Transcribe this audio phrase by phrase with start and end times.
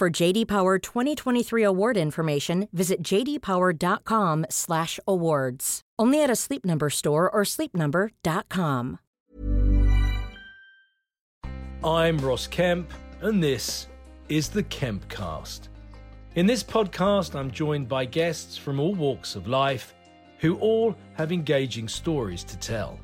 [0.00, 5.80] For JD Power 2023 award information, visit jdpower.com/awards.
[5.98, 8.98] Only at a Sleep Number store or sleepnumber.com.
[11.84, 12.90] I'm Ross Kemp,
[13.20, 13.88] and this
[14.30, 15.68] is the Kempcast.
[16.34, 19.94] In this podcast, I'm joined by guests from all walks of life
[20.38, 22.98] who all have engaging stories to tell,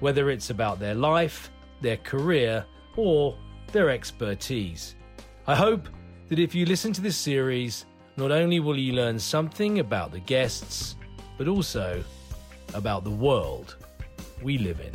[0.00, 3.38] whether it's about their life, their career, or
[3.70, 4.96] their expertise.
[5.46, 5.88] I hope
[6.30, 7.86] that if you listen to this series,
[8.16, 10.94] not only will you learn something about the guests,
[11.36, 12.02] but also
[12.72, 13.74] about the world
[14.40, 14.92] we live in.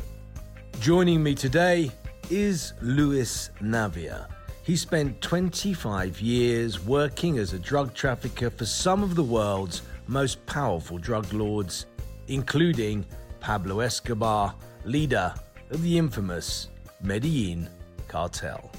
[0.79, 1.91] Joining me today
[2.29, 4.27] is Luis Navia.
[4.63, 10.43] He spent 25 years working as a drug trafficker for some of the world's most
[10.45, 11.85] powerful drug lords,
[12.29, 13.05] including
[13.41, 14.55] Pablo Escobar,
[14.85, 15.33] leader
[15.69, 16.69] of the infamous
[17.01, 17.69] Medellin
[18.07, 18.71] cartel.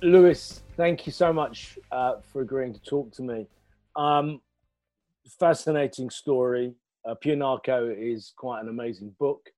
[0.00, 3.46] Luis, thank you so much uh, for agreeing to talk to me.
[3.96, 4.40] Um,
[5.38, 6.74] fascinating story.
[7.04, 9.50] Uh, Pure Narco is quite an amazing book.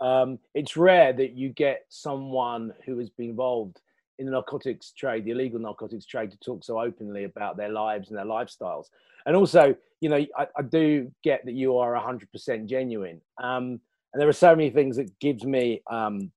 [0.00, 3.80] Um, it's rare that you get someone who has been involved
[4.18, 8.08] in the narcotics trade, the illegal narcotics trade, to talk so openly about their lives
[8.08, 8.86] and their lifestyles.
[9.26, 13.20] And also, you know, I, I do get that you are 100% genuine.
[13.42, 13.80] Um,
[14.12, 16.30] and there are so many things that gives me um,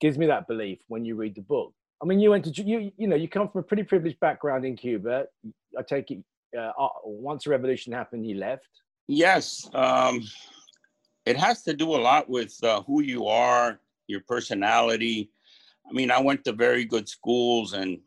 [0.00, 1.72] gives me that belief when you read the book.
[2.02, 4.64] I mean, you went to you you know you come from a pretty privileged background
[4.64, 5.26] in Cuba.
[5.78, 6.18] I take it
[6.56, 8.68] uh, uh, once the revolution happened, you left.
[9.06, 10.22] Yes, um,
[11.24, 15.30] it has to do a lot with uh, who you are, your personality.
[15.88, 17.98] I mean, I went to very good schools, and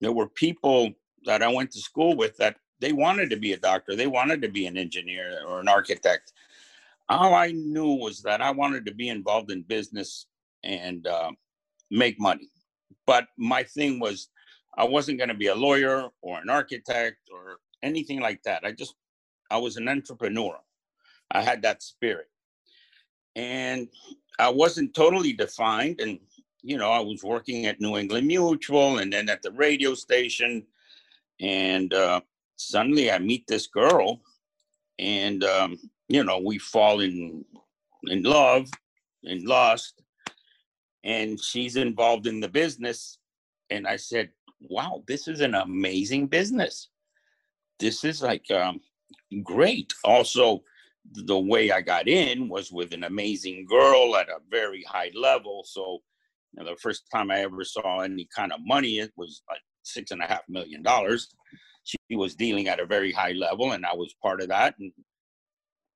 [0.00, 0.92] there were people
[1.26, 4.40] that I went to school with that they wanted to be a doctor, they wanted
[4.42, 6.32] to be an engineer or an architect.
[7.08, 10.26] All I knew was that I wanted to be involved in business
[10.62, 11.30] and uh,
[11.90, 12.50] make money.
[13.06, 14.28] But my thing was,
[14.76, 18.64] I wasn't going to be a lawyer or an architect or anything like that.
[18.64, 18.94] I just,
[19.50, 20.58] I was an entrepreneur.
[21.30, 22.28] I had that spirit.
[23.34, 23.88] And
[24.38, 26.00] I wasn't totally defined.
[26.00, 26.18] And,
[26.62, 30.66] you know, I was working at New England Mutual and then at the radio station.
[31.40, 32.20] And uh,
[32.56, 34.20] suddenly I meet this girl
[34.98, 37.44] and, um, you know, we fall in,
[38.04, 38.68] in love
[39.24, 40.02] and lust
[41.06, 43.18] and she's involved in the business.
[43.70, 44.30] And I said,
[44.60, 46.88] wow, this is an amazing business.
[47.78, 48.80] This is like um,
[49.44, 49.94] great.
[50.02, 50.62] Also,
[51.12, 55.62] the way I got in was with an amazing girl at a very high level.
[55.64, 56.02] So,
[56.52, 59.60] you know, the first time I ever saw any kind of money, it was like
[59.84, 61.28] six and a half million dollars.
[61.84, 64.74] She was dealing at a very high level, and I was part of that.
[64.80, 64.92] And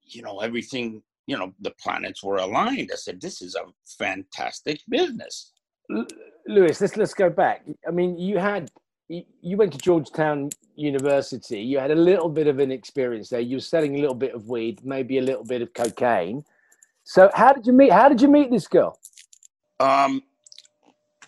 [0.04, 2.90] you know, everything you know the planets were aligned.
[2.92, 3.64] I said, "This is a
[4.04, 5.52] fantastic business."
[6.48, 7.64] Luis, let's let's go back.
[7.86, 8.70] I mean, you had
[9.08, 11.60] you went to Georgetown University.
[11.60, 13.40] You had a little bit of an experience there.
[13.40, 16.42] You were selling a little bit of weed, maybe a little bit of cocaine.
[17.04, 17.92] So, how did you meet?
[17.92, 18.98] How did you meet this girl?
[19.78, 20.22] Um,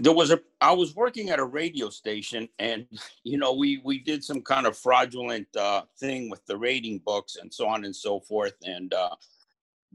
[0.01, 0.41] there was a.
[0.61, 2.87] I was working at a radio station, and
[3.23, 7.37] you know, we we did some kind of fraudulent uh, thing with the rating books
[7.37, 9.15] and so on and so forth, and uh,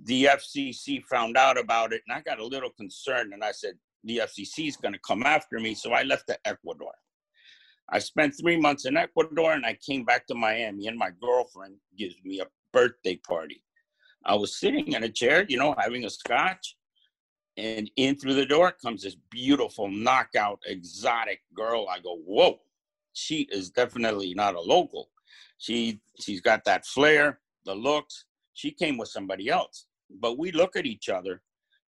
[0.03, 3.73] the FCC found out about it, and I got a little concerned, and I said,
[4.03, 5.73] the FCC is going to come after me.
[5.73, 6.93] So I left to Ecuador.
[7.89, 11.75] I spent three months in Ecuador, and I came back to Miami, and my girlfriend
[11.97, 13.63] gives me a birthday party.
[14.25, 16.75] I was sitting in a chair, you know, having a scotch,
[17.55, 21.87] and in through the door comes this beautiful knockout exotic girl.
[21.89, 22.59] I go, whoa,
[23.13, 25.09] she is definitely not a local.
[25.57, 28.25] She she's got that flair, the looks.
[28.57, 29.87] She came with somebody else
[30.21, 31.41] but we look at each other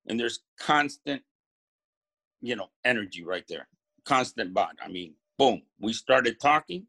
[0.08, 1.22] and there's constant
[2.40, 3.68] you know energy right there
[4.04, 6.86] constant bond i mean boom we started talking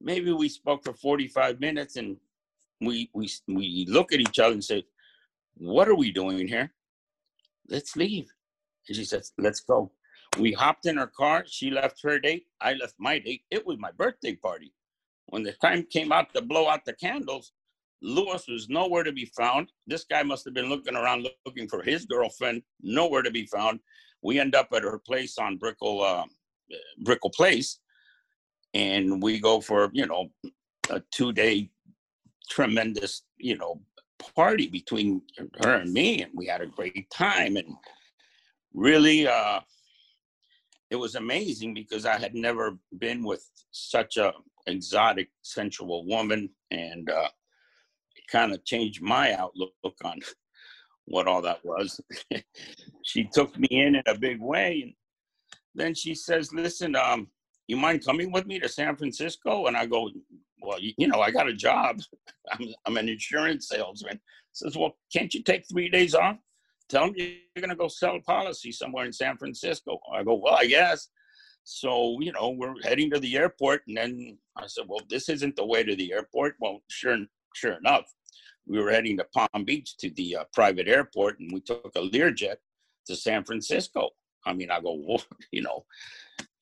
[0.00, 2.18] maybe we spoke for 45 minutes and
[2.80, 4.84] we we we look at each other and say,
[5.56, 6.72] "What are we doing here?
[7.68, 8.28] Let's leave."
[8.88, 9.92] And she says, "Let's go."
[10.38, 11.44] We hopped in her car.
[11.46, 12.46] She left her date.
[12.60, 13.44] I left my date.
[13.50, 14.72] It was my birthday party.
[15.26, 17.52] When the time came out to blow out the candles,
[18.00, 19.70] Luis was nowhere to be found.
[19.86, 23.80] This guy must have been looking around looking for his girlfriend, nowhere to be found.
[24.22, 26.24] We end up at her place on Brickell, uh,
[27.04, 27.80] Brickell Place,
[28.74, 30.30] and we go for, you know,
[30.90, 31.70] a two day
[32.50, 33.80] tremendous, you know,
[34.34, 35.22] party between
[35.62, 36.22] her and me.
[36.22, 37.56] And we had a great time.
[37.56, 37.74] And
[38.74, 39.60] really, uh,
[40.90, 44.32] it was amazing because I had never been with such a
[44.66, 46.50] exotic, sensual woman.
[46.70, 47.28] And, uh,
[48.30, 49.72] kind of changed my outlook
[50.04, 50.20] on
[51.06, 52.00] what all that was.
[53.04, 54.94] she took me in in a big way, and
[55.74, 57.28] then she says, "Listen, um,
[57.66, 60.10] you mind coming with me to San Francisco?" And I go,
[60.62, 62.00] "Well, you, you know, I got a job.
[62.52, 64.20] I'm, I'm an insurance salesman."
[64.52, 66.36] Says, "Well, can't you take three days off?"
[66.88, 69.98] Tell them you're going to go sell a policy somewhere in San Francisco.
[70.12, 71.08] I go, well, I guess.
[71.64, 73.82] So, you know, we're heading to the airport.
[73.86, 76.54] And then I said, well, this isn't the way to the airport.
[76.60, 77.18] Well, sure,
[77.54, 78.04] sure enough,
[78.66, 82.00] we were heading to Palm Beach to the uh, private airport, and we took a
[82.00, 82.56] Learjet
[83.06, 84.10] to San Francisco.
[84.46, 85.18] I mean, I go,
[85.52, 85.84] you know,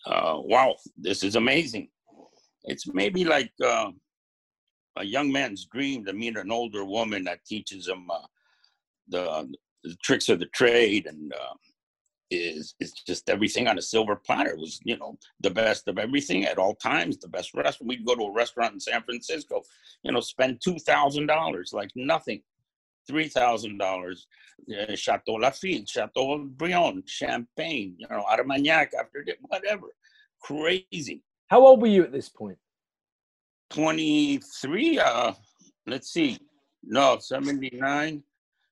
[0.06, 1.88] uh, wow, this is amazing.
[2.64, 3.90] It's maybe like uh,
[4.96, 8.26] a young man's dream to meet an older woman that teaches him uh,
[9.08, 9.52] the,
[9.84, 11.54] the, tricks of the trade and uh,
[12.30, 14.50] is is just everything on a silver platter.
[14.50, 17.18] It was you know the best of everything at all times.
[17.18, 17.88] The best restaurant.
[17.88, 19.62] We'd go to a restaurant in San Francisco,
[20.02, 22.42] you know, spend two thousand dollars like nothing,
[23.06, 24.26] three thousand dollars.
[24.94, 29.88] Chateau Lafite, Chateau Brion, Champagne, you know, Armagnac after whatever,
[30.40, 31.22] crazy.
[31.48, 32.58] How old were you at this point?
[33.70, 34.98] Twenty three.
[34.98, 35.32] Uh,
[35.86, 36.38] let's see.
[36.82, 38.22] No, seventy nine.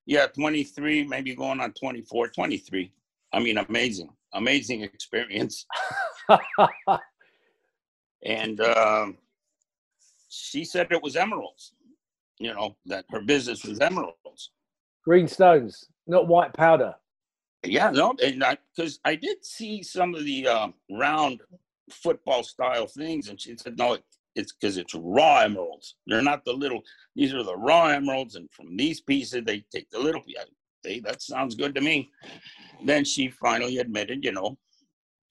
[0.07, 2.91] Yeah, 23, maybe going on 24, 23.
[3.35, 5.65] I mean, amazing, amazing experience.
[8.25, 9.17] and um,
[10.29, 11.73] she said it was emeralds,
[12.39, 14.51] you know, that her business was emeralds.
[15.03, 16.95] Green stones, not white powder.
[17.65, 21.41] Yeah, no, because I, I, did see some of the uh, round
[21.91, 24.03] football style things, and she said, no, it,
[24.35, 25.95] it's because it's raw emeralds.
[26.07, 26.83] They're not the little,
[27.15, 30.23] these are the raw emeralds, and from these pieces, they take the little,
[30.85, 32.09] they, that sounds good to me
[32.83, 34.57] then she finally admitted, you know,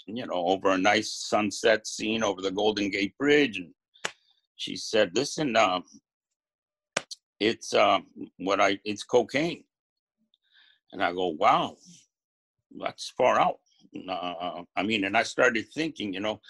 [0.06, 3.72] you know, over a nice sunset scene over the Golden Gate Bridge, and
[4.56, 5.80] she said, "Listen, uh,
[7.40, 8.00] it's uh,
[8.36, 9.64] what I it's cocaine."
[10.92, 11.76] And I go, "Wow,
[12.78, 13.60] that's far out."
[14.08, 16.40] Uh, I mean, and I started thinking, you know,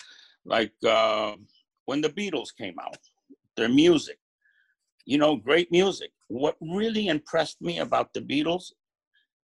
[0.44, 1.34] like uh,
[1.84, 2.98] when the Beatles came out,
[3.56, 4.18] their music,
[5.04, 6.10] you know, great music.
[6.28, 8.72] What really impressed me about the Beatles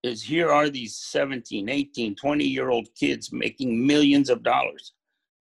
[0.04, 4.92] is here are these 17, 18, 20 year old kids making millions of dollars.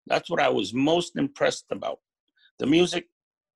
[0.07, 1.99] That's what I was most impressed about.
[2.59, 3.07] The music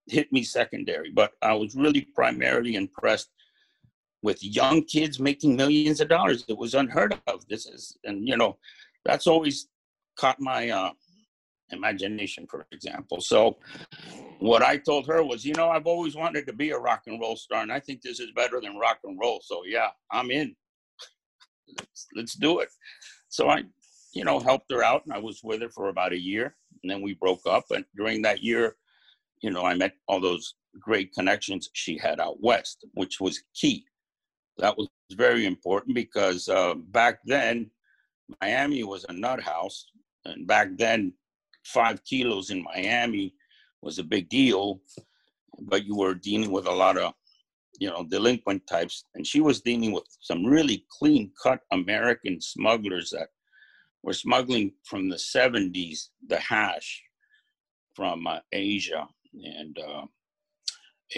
[0.07, 3.29] hit me secondary, but I was really primarily impressed
[4.21, 6.43] with young kids making millions of dollars.
[6.47, 7.47] It was unheard of.
[7.47, 8.57] This is, and you know,
[9.05, 9.67] that's always
[10.17, 10.91] caught my uh,
[11.69, 13.21] imagination, for example.
[13.21, 13.57] So,
[14.39, 17.19] what I told her was, you know, I've always wanted to be a rock and
[17.19, 19.41] roll star, and I think this is better than rock and roll.
[19.43, 20.55] So, yeah, I'm in
[21.77, 22.69] let's, let's do it.
[23.29, 23.63] So I,
[24.13, 26.91] you know, helped her out and I was with her for about a year and
[26.91, 27.65] then we broke up.
[27.71, 28.75] And during that year,
[29.41, 33.85] you know, I met all those great connections she had out west, which was key.
[34.57, 37.69] That was very important because uh, back then,
[38.41, 39.87] Miami was a nut house.
[40.25, 41.13] And back then,
[41.63, 43.33] five kilos in Miami
[43.81, 44.81] was a big deal.
[45.61, 47.13] But you were dealing with a lot of
[47.77, 49.05] you know, delinquent types.
[49.15, 53.29] And she was dealing with some really clean cut American smugglers that
[54.03, 57.03] were smuggling from the 70s the hash
[57.95, 60.05] from uh, Asia and uh,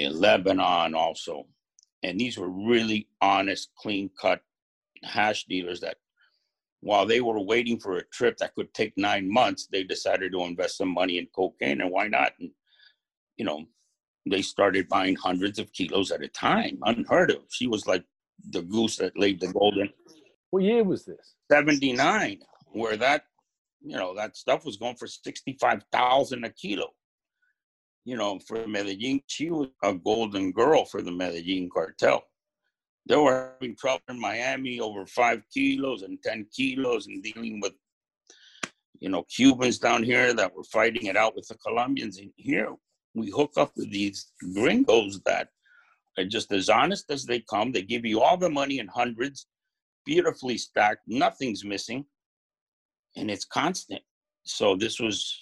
[0.09, 1.45] Lebanon also.
[2.03, 4.41] And these were really honest, clean cut
[5.03, 5.97] hash dealers that
[6.81, 10.43] while they were waiting for a trip that could take nine months, they decided to
[10.43, 11.81] invest some money in cocaine.
[11.81, 12.31] And why not?
[12.39, 12.51] And,
[13.35, 13.65] you know,
[14.25, 16.79] they started buying hundreds of kilos at a time.
[16.83, 17.43] Unheard of.
[17.49, 18.03] She was like
[18.51, 19.89] the goose that laid the golden.
[20.51, 21.35] What year was this?
[21.51, 22.39] 79,
[22.71, 23.23] where that,
[23.81, 26.87] you know, that stuff was going for 65,000 a kilo.
[28.05, 32.23] You know, for Medellin, she was a golden girl for the Medellin cartel.
[33.07, 37.73] They were having trouble in Miami over five kilos and 10 kilos and dealing with,
[38.99, 42.75] you know, Cubans down here that were fighting it out with the Colombians in here
[43.15, 45.49] we hook up with these gringos that
[46.17, 47.71] are just as honest as they come.
[47.71, 49.47] They give you all the money in hundreds,
[50.05, 52.05] beautifully stacked, nothing's missing,
[53.15, 54.01] and it's constant.
[54.43, 55.39] So this was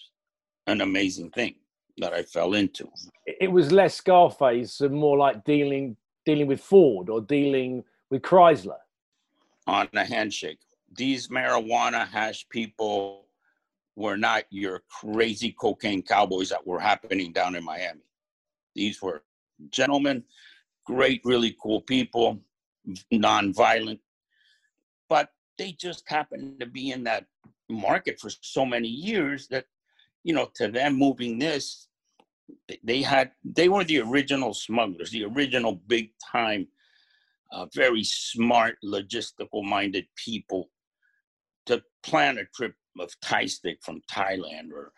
[0.67, 1.55] an amazing thing
[1.97, 2.89] that I fell into.
[3.25, 8.79] It was less Scarface and more like dealing dealing with Ford or dealing with Chrysler.
[9.65, 10.59] On a handshake.
[10.93, 13.26] These marijuana hash people
[13.97, 18.05] were not your crazy cocaine cowboys that were happening down in Miami.
[18.75, 19.23] These were
[19.71, 20.23] gentlemen,
[20.85, 22.39] great, really cool people,
[23.11, 23.99] non-violent,
[25.09, 27.25] but they just happened to be in that
[27.69, 29.65] market for so many years that,
[30.23, 31.87] you know, to them moving this,
[32.83, 36.67] they had they were the original smugglers, the original big time,
[37.51, 40.69] uh, very smart, logistical minded people
[41.65, 44.91] to plan a trip of Thai stick from Thailand or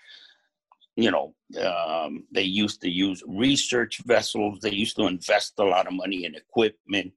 [0.99, 4.59] you know, um, they used to use research vessels.
[4.59, 7.13] They used to invest a lot of money in equipment.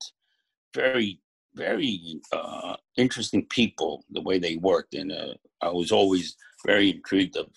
[0.73, 1.21] Very,
[1.55, 4.95] very uh, interesting people, the way they worked.
[4.95, 7.49] And uh, I was always very intrigued of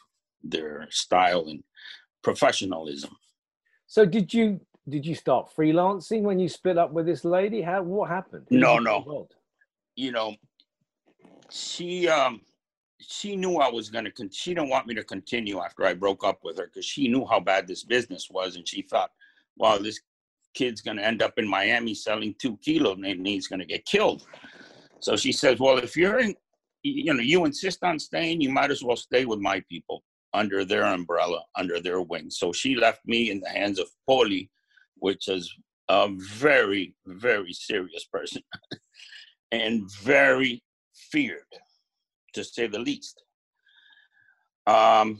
[0.43, 1.63] their style and
[2.23, 3.15] professionalism.
[3.85, 7.61] So did you did you start freelancing when you split up with this lady?
[7.61, 8.47] How what happened?
[8.49, 9.27] No, no.
[9.95, 10.35] You know,
[11.51, 12.41] she um
[12.99, 15.93] she knew I was going to, con- she didn't want me to continue after I
[15.93, 18.55] broke up with her because she knew how bad this business was.
[18.55, 19.11] And she thought,
[19.57, 19.99] well, this
[20.53, 23.85] kid's going to end up in Miami selling two kilos and he's going to get
[23.85, 24.25] killed.
[24.99, 26.35] So she says, well, if you're in,
[26.83, 30.63] you know, you insist on staying, you might as well stay with my people under
[30.63, 32.29] their umbrella, under their wing.
[32.29, 34.49] So she left me in the hands of Poli,
[34.95, 35.53] which is
[35.89, 38.41] a very, very serious person
[39.51, 41.43] and very feared
[42.35, 43.23] to say the least.
[44.67, 45.19] Um,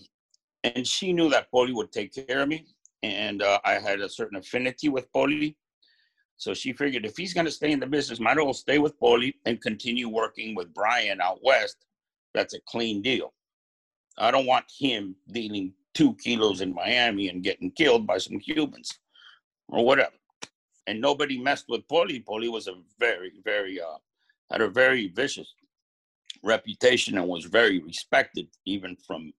[0.64, 2.66] and she knew that Poli would take care of me,
[3.04, 5.58] and uh, I had a certain affinity with Poli.
[6.38, 8.78] So she figured if he's going to stay in the business, might as well stay
[8.78, 11.78] with Poli and continue working with Brian out west.
[12.34, 13.34] That's a clean deal.
[14.18, 19.00] I don't want him dealing two kilos in Miami and getting killed by some Cubans
[19.70, 20.16] or whatever.
[20.88, 22.20] And nobody messed with Poli.
[22.20, 23.98] Poli was a very, very, uh,
[24.52, 25.54] had a very vicious
[26.46, 29.34] reputation and was very respected even from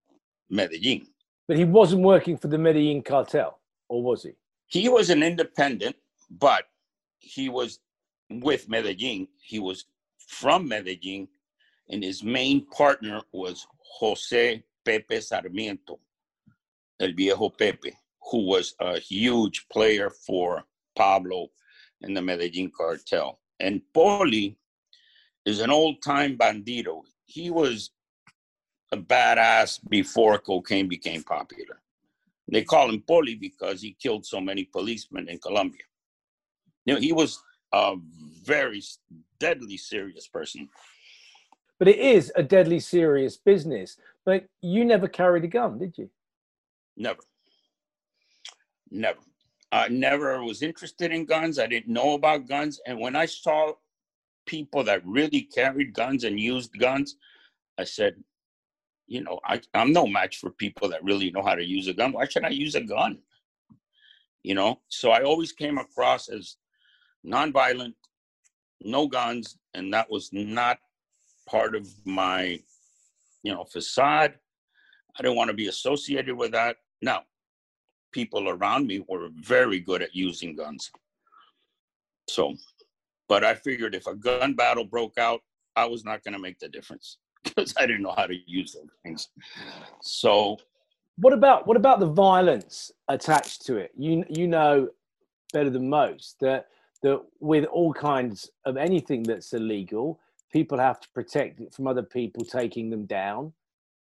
[0.50, 1.06] Medellin.
[1.48, 4.32] But he wasn't working for the Medellin cartel, or was he?
[4.66, 5.96] He was an independent,
[6.28, 6.64] but
[7.18, 7.78] he was
[8.28, 9.28] with Medellin.
[9.40, 9.84] He was
[10.26, 11.28] from Medellin,
[11.88, 13.66] and his main partner was
[13.98, 16.00] Jose Pepe Sarmiento,
[16.98, 17.92] El Viejo Pepe,
[18.30, 20.64] who was a huge player for
[20.96, 21.48] Pablo
[22.00, 23.38] in the Medellin cartel.
[23.60, 24.58] And Poli
[25.46, 27.02] is an old time bandito.
[27.24, 27.90] He was
[28.92, 31.80] a badass before cocaine became popular.
[32.48, 35.82] They call him Poli because he killed so many policemen in Colombia.
[36.84, 37.96] You know, he was a
[38.44, 38.82] very
[39.40, 40.68] deadly serious person.
[41.78, 43.96] But it is a deadly serious business.
[44.24, 46.08] But you never carried a gun, did you?
[46.96, 47.20] Never.
[48.90, 49.18] Never.
[49.72, 51.58] I never was interested in guns.
[51.58, 52.80] I didn't know about guns.
[52.86, 53.72] And when I saw
[54.46, 57.16] people that really carried guns and used guns,
[57.78, 58.14] I said,
[59.06, 61.92] you know, I, I'm no match for people that really know how to use a
[61.92, 62.12] gun.
[62.12, 63.18] Why should I use a gun?
[64.42, 66.56] You know, so I always came across as
[67.26, 67.94] nonviolent,
[68.80, 70.78] no guns, and that was not
[71.48, 72.60] part of my,
[73.42, 74.34] you know, facade.
[75.18, 76.76] I didn't want to be associated with that.
[77.02, 77.22] Now,
[78.12, 80.90] people around me were very good at using guns.
[82.28, 82.54] So
[83.28, 85.42] but I figured if a gun battle broke out,
[85.75, 88.73] I was not going to make the difference because I didn't know how to use
[88.73, 89.28] those things.
[90.02, 90.59] So,
[91.18, 93.92] what about what about the violence attached to it?
[93.97, 94.88] You you know
[95.52, 96.66] better than most that
[97.02, 100.21] that with all kinds of anything that's illegal,
[100.52, 103.52] people have to protect it from other people taking them down,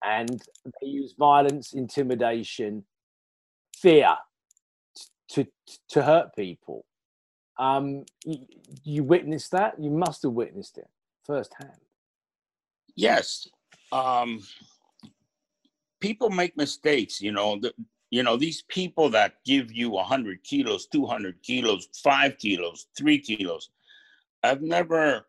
[0.03, 0.41] and
[0.82, 2.84] they use violence, intimidation,
[3.75, 4.15] fear
[5.29, 5.48] to
[5.89, 6.86] to hurt people.
[7.57, 8.39] Um, you,
[8.83, 9.79] you witnessed that.
[9.79, 10.89] You must have witnessed it
[11.25, 11.77] firsthand.
[12.95, 13.48] Yes.
[13.91, 14.41] Um,
[16.01, 17.22] people make mistakes.
[17.22, 17.74] You know, the,
[18.13, 23.72] you know these people that give you 100 kilos 200 kilos 5 kilos 3 kilos
[24.43, 25.25] i've never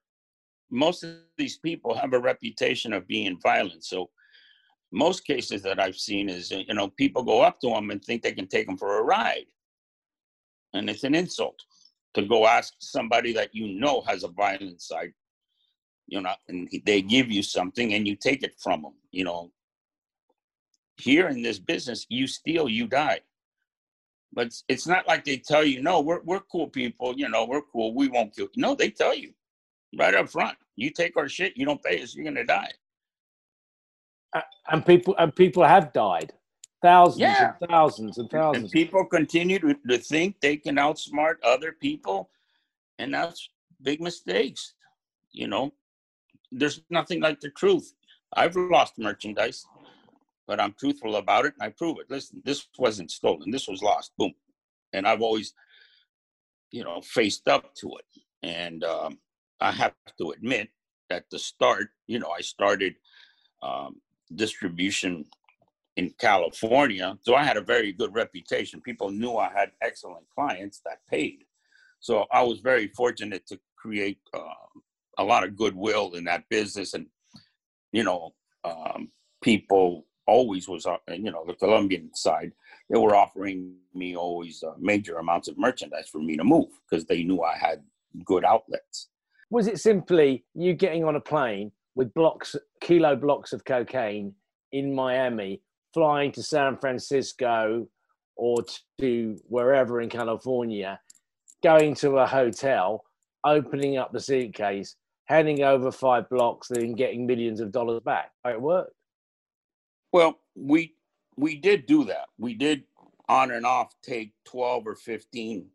[0.70, 4.10] most of these people have a reputation of being violent so
[4.92, 8.20] most cases that i've seen is you know people go up to them and think
[8.20, 9.48] they can take them for a ride
[10.74, 11.58] and it's an insult
[12.14, 15.12] to go ask somebody that you know has a violent side,
[16.06, 19.50] you know, and they give you something and you take it from them, you know.
[20.96, 23.20] Here in this business, you steal, you die.
[24.32, 27.62] But it's, not like they tell you, no, we're we're cool people, you know, we're
[27.62, 28.62] cool, we won't kill you.
[28.62, 29.32] No, they tell you
[29.98, 30.56] right up front.
[30.76, 32.70] You take our shit, you don't pay us, you're gonna die.
[34.68, 36.32] And people and people have died.
[36.84, 37.54] Thousands Yeah.
[37.60, 38.70] and thousands and And thousands.
[38.70, 42.28] people continue to, to think they can outsmart other people,
[42.98, 43.48] and that's
[43.80, 44.74] big mistakes.
[45.32, 45.72] You know,
[46.52, 47.94] there's nothing like the truth.
[48.34, 49.64] I've lost merchandise,
[50.46, 52.10] but I'm truthful about it and I prove it.
[52.10, 53.50] Listen, this wasn't stolen.
[53.50, 54.12] This was lost.
[54.18, 54.34] Boom.
[54.92, 55.54] And I've always,
[56.70, 58.22] you know, faced up to it.
[58.42, 59.18] And um,
[59.58, 60.68] I have to admit,
[61.08, 62.94] at the start, you know, I started
[63.62, 64.02] um,
[64.34, 65.24] distribution
[65.96, 67.16] in California.
[67.22, 68.80] So I had a very good reputation.
[68.80, 71.44] People knew I had excellent clients that paid.
[72.00, 74.40] So I was very fortunate to create uh,
[75.18, 76.94] a lot of goodwill in that business.
[76.94, 77.06] And,
[77.92, 78.34] you know,
[78.64, 79.10] um,
[79.42, 82.52] people always was, uh, you know, the Colombian side,
[82.90, 87.06] they were offering me always uh, major amounts of merchandise for me to move because
[87.06, 87.82] they knew I had
[88.24, 89.08] good outlets.
[89.50, 94.34] Was it simply you getting on a plane with blocks, kilo blocks of cocaine
[94.72, 95.60] in Miami,
[95.94, 97.86] flying to San Francisco
[98.36, 98.64] or
[99.00, 101.00] to wherever in California,
[101.62, 103.04] going to a hotel,
[103.44, 104.96] opening up the suitcase,
[105.26, 108.32] handing over five blocks, then getting millions of dollars back?
[108.44, 108.92] It worked?
[110.12, 110.94] Well, we
[111.36, 112.26] we did do that.
[112.38, 112.84] We did
[113.28, 115.66] on and off take 12 or 15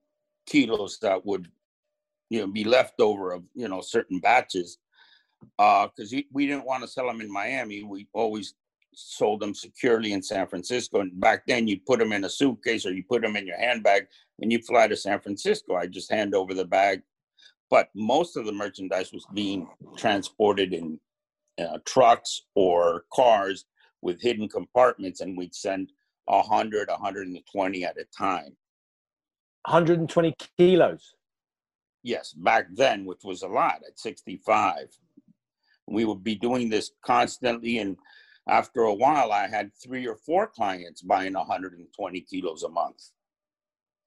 [0.46, 1.50] kilos that would
[2.30, 4.78] you know be left over of you know certain batches
[5.58, 7.84] uh, because we didn't want to sell them in Miami.
[7.84, 8.54] We always
[8.94, 11.00] sold them securely in San Francisco.
[11.02, 13.58] And back then, you'd put them in a suitcase or you put them in your
[13.58, 14.08] handbag
[14.42, 15.76] and you fly to San Francisco.
[15.76, 17.02] I just hand over the bag.
[17.70, 19.68] But most of the merchandise was being
[19.98, 21.00] transported in
[21.60, 23.66] uh, trucks or cars
[24.02, 25.92] with hidden compartments, and we'd send
[26.26, 28.56] 100, 120 at a time.
[29.66, 31.16] 120 kilos.
[32.02, 34.88] Yes, back then, which was a lot at 65.
[35.88, 37.80] We would be doing this constantly.
[37.80, 37.98] And
[38.48, 43.04] after a while, I had three or four clients buying 120 kilos a month.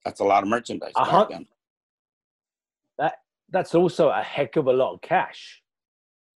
[0.05, 1.47] That's a lot of merchandise A back then.
[2.99, 3.15] That
[3.51, 5.63] that's also a heck of a lot of cash,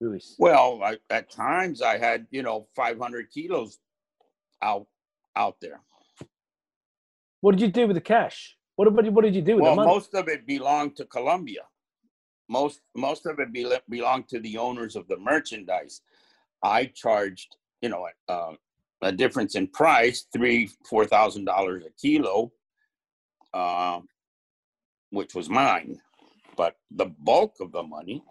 [0.01, 0.35] Luis.
[0.39, 3.79] Well, I, at times I had, you know, 500 kilos
[4.63, 4.87] out
[5.37, 5.81] out there.
[7.41, 8.57] What did you do with the cash?
[8.77, 9.93] What did, what did you do with Well, the money?
[9.95, 11.63] most of it belonged to Colombia.
[12.49, 16.03] Most most of it be, belonged to the owners of the merchandise.
[16.63, 18.53] I charged, you know, uh,
[19.03, 22.51] a difference in price, three four thousand dollars a kilo,
[23.53, 24.01] uh,
[25.11, 26.01] which was mine.
[26.57, 28.23] But the bulk of the money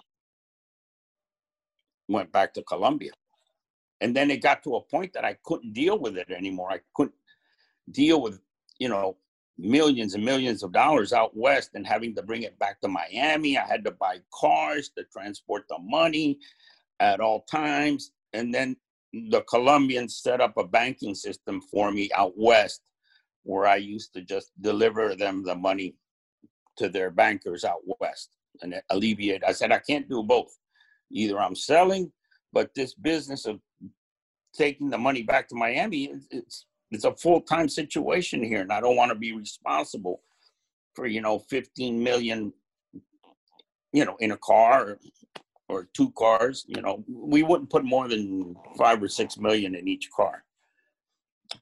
[2.07, 3.11] went back to Colombia,
[4.01, 6.71] and then it got to a point that I couldn't deal with it anymore.
[6.71, 7.21] I couldn't
[7.91, 8.39] deal with,
[8.79, 9.17] you know,
[9.59, 13.55] millions and millions of dollars out west and having to bring it back to Miami.
[13.55, 16.39] I had to buy cars to transport the money
[16.99, 18.13] at all times.
[18.33, 18.77] And then
[19.13, 22.82] the Colombians set up a banking system for me out west
[23.43, 25.95] where I used to just deliver them the money
[26.78, 28.30] to their bankers out west
[28.62, 29.43] and alleviate.
[29.43, 30.58] I said, I can't do both.
[31.12, 32.12] Either I'm selling,
[32.52, 33.60] but this business of
[34.56, 38.95] taking the money back to Miami, it's, it's a full-time situation here and i don't
[38.95, 40.21] want to be responsible
[40.93, 42.54] for you know 15 million
[43.91, 44.99] you know in a car
[45.73, 49.88] or, two cars you know we wouldn't put more than five or six million in
[49.88, 50.43] each car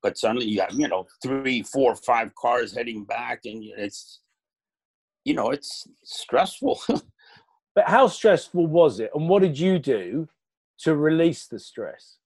[0.03, 4.19] but suddenly you have you know three four five cars heading back and it's
[5.25, 6.79] you know it's stressful
[7.73, 9.11] But how stressful was it?
[9.15, 10.27] And what did you do
[10.79, 12.17] to release the stress?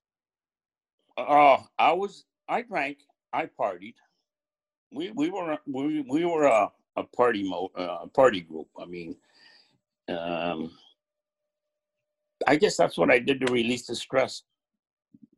[1.17, 2.25] Oh, I was.
[2.49, 2.97] I drank.
[3.31, 3.95] I partied.
[4.91, 8.67] We we were we we were a a party mo uh, a party group.
[8.79, 9.15] I mean,
[10.09, 10.71] um,
[12.47, 14.43] I guess that's what I did to release the stress.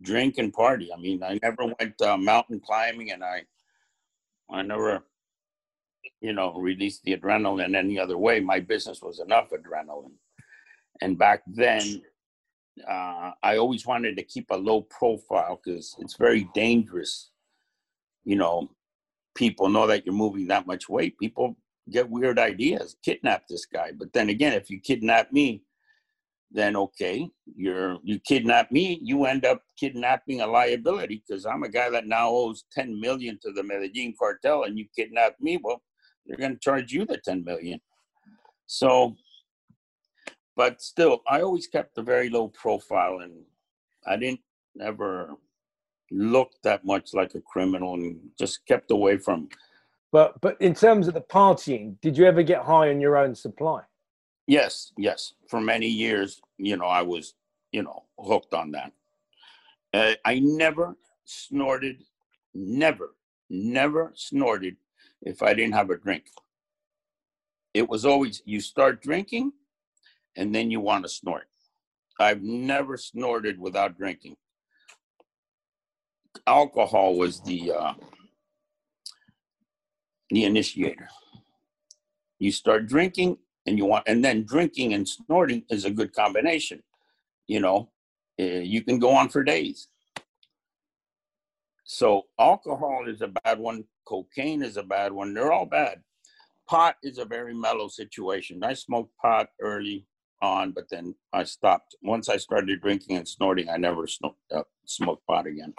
[0.01, 0.91] Drink and party.
[0.93, 3.43] I mean, I never went uh, mountain climbing, and I
[4.49, 5.03] I never,
[6.21, 8.39] you know, released the adrenaline any other way.
[8.39, 10.13] My business was enough adrenaline,
[11.01, 12.03] and back then
[12.87, 17.31] uh, I always wanted to keep a low profile because it's very dangerous.
[18.23, 18.69] You know,
[19.35, 21.17] people know that you're moving that much weight.
[21.17, 21.55] People
[21.89, 23.91] get weird ideas, kidnap this guy.
[23.97, 25.63] But then again, if you kidnap me,
[26.51, 31.69] then okay, you're you kidnap me, you end up kidnapping a liability because I'm a
[31.69, 35.59] guy that now owes 10 million to the Medellin cartel, and you kidnap me.
[35.61, 35.81] Well,
[36.25, 37.79] they're going to charge you the 10 million.
[38.65, 39.15] So
[40.57, 43.43] but still, I always kept a very low profile, and
[44.07, 44.41] I didn't
[44.81, 45.35] ever
[46.09, 49.49] look that much like a criminal, and just kept away from
[50.11, 53.35] But but in terms of the partying, did you ever get high on your own
[53.35, 53.81] supply?
[54.47, 55.33] Yes, yes.
[55.49, 57.35] For many years, you know, I was,
[57.71, 58.93] you know, hooked on that.
[59.93, 62.03] Uh, I never snorted,
[62.53, 63.15] never,
[63.49, 64.77] never snorted
[65.21, 66.25] if I didn't have a drink.
[67.73, 69.53] It was always you start drinking
[70.35, 71.47] and then you want to snort.
[72.19, 74.37] I've never snorted without drinking.
[76.47, 77.93] Alcohol was the uh,
[80.29, 81.09] the initiator.
[82.39, 86.81] You start drinking and you want, and then drinking and snorting is a good combination.
[87.47, 87.91] You know,
[88.39, 89.89] uh, you can go on for days.
[91.83, 93.83] So alcohol is a bad one.
[94.05, 95.33] Cocaine is a bad one.
[95.33, 96.01] They're all bad.
[96.67, 98.63] Pot is a very mellow situation.
[98.63, 100.05] I smoked pot early
[100.41, 101.95] on, but then I stopped.
[102.01, 105.73] Once I started drinking and snorting, I never sno- uh, smoked pot again.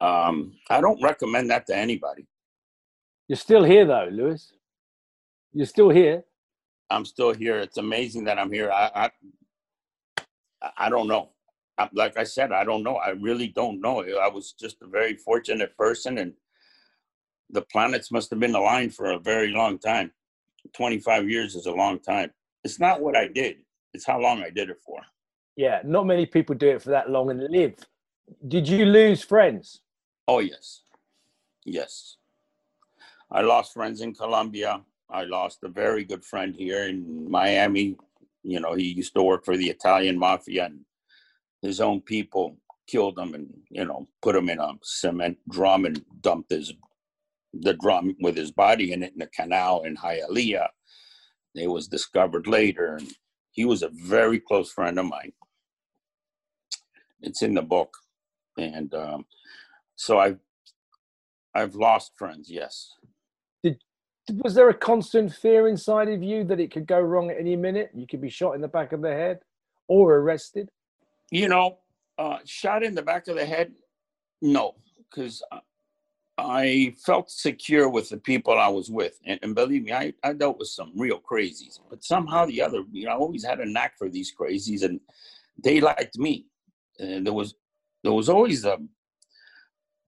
[0.00, 2.26] Um, I don't recommend that to anybody.
[3.28, 4.52] You're still here though, Luis.
[5.52, 6.24] You're still here.
[6.94, 7.58] I'm still here.
[7.58, 8.70] It's amazing that I'm here.
[8.70, 9.10] I
[10.62, 11.30] I, I don't know.
[11.76, 12.96] I, like I said, I don't know.
[12.96, 14.00] I really don't know.
[14.00, 16.32] I was just a very fortunate person, and
[17.50, 20.12] the planets must have been aligned for a very long time.
[20.72, 22.30] 25 years is a long time.
[22.62, 23.56] It's not what I did,
[23.92, 25.00] it's how long I did it for.
[25.56, 27.74] Yeah, not many people do it for that long and live.
[28.48, 29.80] Did you lose friends?
[30.26, 30.82] Oh, yes.
[31.64, 32.16] Yes.
[33.30, 34.80] I lost friends in Colombia.
[35.14, 37.96] I lost a very good friend here in Miami.
[38.42, 40.80] You know, he used to work for the Italian mafia and
[41.62, 42.56] his own people
[42.88, 46.74] killed him and, you know, put him in a cement drum and dumped his
[47.52, 50.66] the drum with his body in it in the canal in Hialeah.
[51.54, 52.96] It was discovered later.
[52.96, 53.12] And
[53.52, 55.32] he was a very close friend of mine.
[57.20, 57.96] It's in the book.
[58.58, 59.26] And um,
[59.94, 60.40] so I've
[61.54, 62.90] I've lost friends, yes.
[64.32, 67.56] Was there a constant fear inside of you that it could go wrong at any
[67.56, 67.90] minute?
[67.94, 69.40] You could be shot in the back of the head
[69.86, 70.70] or arrested?
[71.30, 71.78] You know,
[72.18, 73.72] uh, shot in the back of the head,
[74.40, 74.76] no,
[75.10, 75.42] because
[76.38, 79.18] I felt secure with the people I was with.
[79.24, 82.82] And, and, believe me, I, I dealt with some real crazies, but somehow the other,
[82.92, 85.00] you know, I always had a knack for these crazies and
[85.62, 86.46] they liked me.
[86.98, 87.54] And there was,
[88.02, 88.78] there was always a,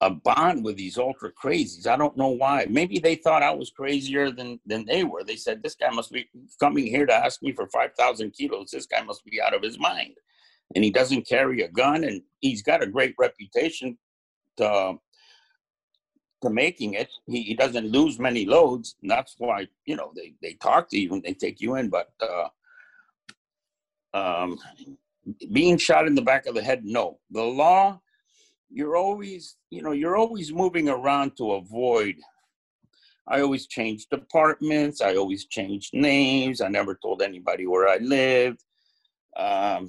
[0.03, 1.87] a bond with these ultra crazies.
[1.87, 2.67] I don't know why.
[2.69, 5.25] Maybe they thought I was crazier than, than they were.
[5.25, 6.29] They said, this guy must be
[6.61, 8.71] coming here to ask me for 5,000 kilos.
[8.71, 10.15] This guy must be out of his mind.
[10.75, 13.97] And he doesn't carry a gun and he's got a great reputation
[14.59, 14.95] to,
[16.43, 17.09] to making it.
[17.27, 18.97] He, he doesn't lose many loads.
[19.01, 21.89] And that's why, you know, they, they talk to you and they take you in.
[21.89, 22.49] But uh,
[24.13, 24.59] um,
[25.53, 27.19] being shot in the back of the head, no.
[27.31, 28.01] The law,
[28.71, 32.17] you're always, you know, you're always moving around to avoid.
[33.29, 35.01] I always changed departments.
[35.01, 36.61] I always changed names.
[36.61, 38.63] I never told anybody where I lived.
[39.37, 39.89] Um,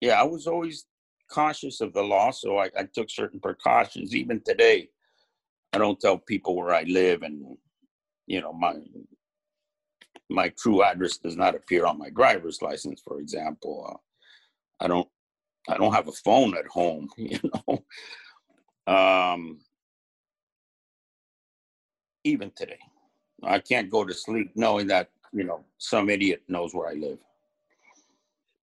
[0.00, 0.86] yeah, I was always
[1.30, 4.14] cautious of the law, so I, I took certain precautions.
[4.14, 4.88] Even today,
[5.72, 7.56] I don't tell people where I live, and
[8.26, 8.74] you know my
[10.28, 13.86] my true address does not appear on my driver's license, for example.
[13.90, 15.08] Uh, I don't
[15.68, 17.84] I don't have a phone at home, you know.
[18.86, 19.60] Um,
[22.24, 22.78] even today,
[23.42, 27.18] I can't go to sleep knowing that you know some idiot knows where I live.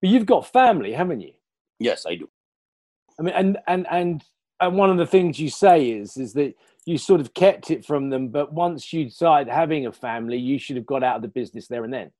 [0.01, 1.33] But you've got family, haven't you?
[1.79, 2.29] Yes, I do.
[3.19, 4.23] I mean, and and and
[4.59, 6.55] and one of the things you say is is that
[6.85, 10.57] you sort of kept it from them, but once you started having a family, you
[10.57, 12.11] should have got out of the business there and then.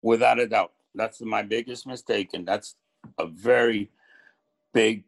[0.00, 2.76] Without a doubt, that's my biggest mistake, and that's
[3.18, 3.90] a very
[4.72, 5.04] big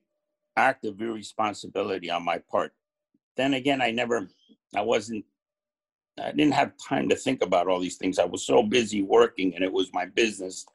[0.57, 2.73] act of irresponsibility on my part.
[3.37, 4.29] Then again, I never,
[4.75, 5.25] I wasn't,
[6.21, 8.19] I didn't have time to think about all these things.
[8.19, 10.67] I was so busy working, and it was my business.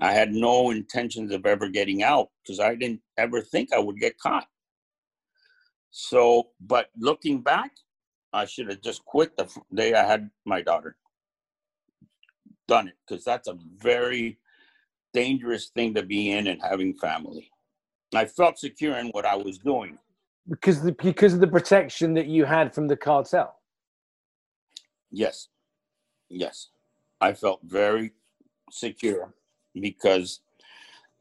[0.00, 3.98] I had no intentions of ever getting out because I didn't ever think I would
[3.98, 4.46] get caught.
[5.90, 7.70] So, but looking back,
[8.32, 10.96] I should have just quit the day I had my daughter.
[12.66, 14.38] Done it because that's a very
[15.14, 17.50] dangerous thing to be in and having family.
[18.14, 19.98] I felt secure in what I was doing.
[20.48, 23.56] Because the, because of the protection that you had from the cartel.
[25.10, 25.48] Yes,
[26.28, 26.68] yes,
[27.20, 28.12] I felt very
[28.70, 29.32] secure
[29.80, 30.40] because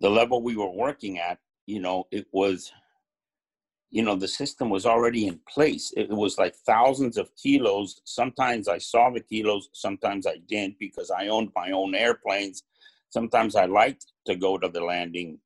[0.02, 2.74] the level we were working at, you know, it was
[3.92, 5.94] you know the system was already in place.
[5.96, 8.02] It was like thousands of kilos.
[8.06, 12.64] Sometimes i saw the kilos sometimes i didn't because i owned my own airplanes
[13.14, 15.40] sometimes i liked to go to the landing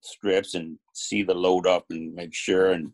[0.00, 2.92] strips and see the load up and make sure and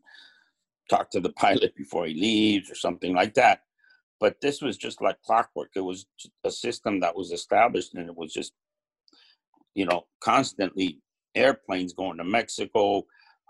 [0.88, 3.60] talk to the pilot before he leaves or something like that
[4.20, 5.70] but this was just like clockwork.
[5.74, 6.06] It was
[6.44, 8.52] a system that was established, and it was just,
[9.74, 11.00] you know, constantly
[11.34, 13.06] airplanes going to Mexico,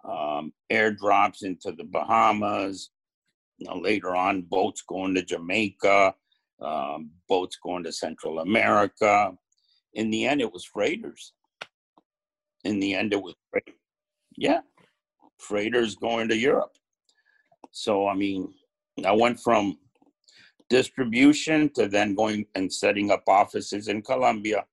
[0.09, 2.91] um, airdrops into the Bahamas.
[3.59, 6.15] You know, later on, boats going to Jamaica,
[6.63, 9.33] um, boats going to Central America.
[9.95, 11.33] In the end, it was freighters.
[12.65, 13.35] In the end, it was
[14.37, 14.61] yeah,
[15.39, 16.77] freighters going to Europe.
[17.73, 18.53] So I mean,
[19.05, 19.79] I went from
[20.69, 24.65] distribution to then going and setting up offices in Colombia,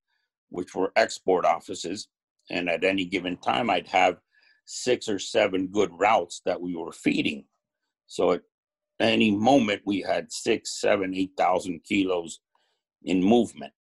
[0.49, 2.07] which were export offices.
[2.49, 4.17] And at any given time, I'd have
[4.65, 7.45] six or seven good routes that we were feeding.
[8.05, 8.41] So at
[8.99, 12.39] any moment, we had six, seven, eight thousand kilos
[13.03, 13.73] in movement.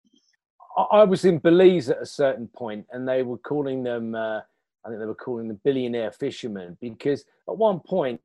[0.76, 4.14] I was in Belize at a certain point, and they were calling them.
[4.14, 4.40] Uh,
[4.84, 8.20] I think they were calling them billionaire fishermen because at one point,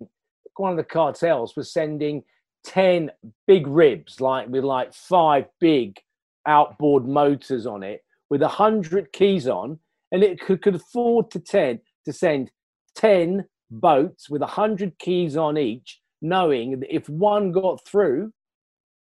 [0.57, 2.23] one of the cartels was sending
[2.65, 3.09] 10
[3.47, 5.99] big ribs, like with like five big
[6.45, 9.79] outboard motors on it, with a hundred keys on,
[10.11, 12.51] and it could, could afford to 10 to send
[12.95, 18.31] 10 boats with a hundred keys on each, knowing that if one got through,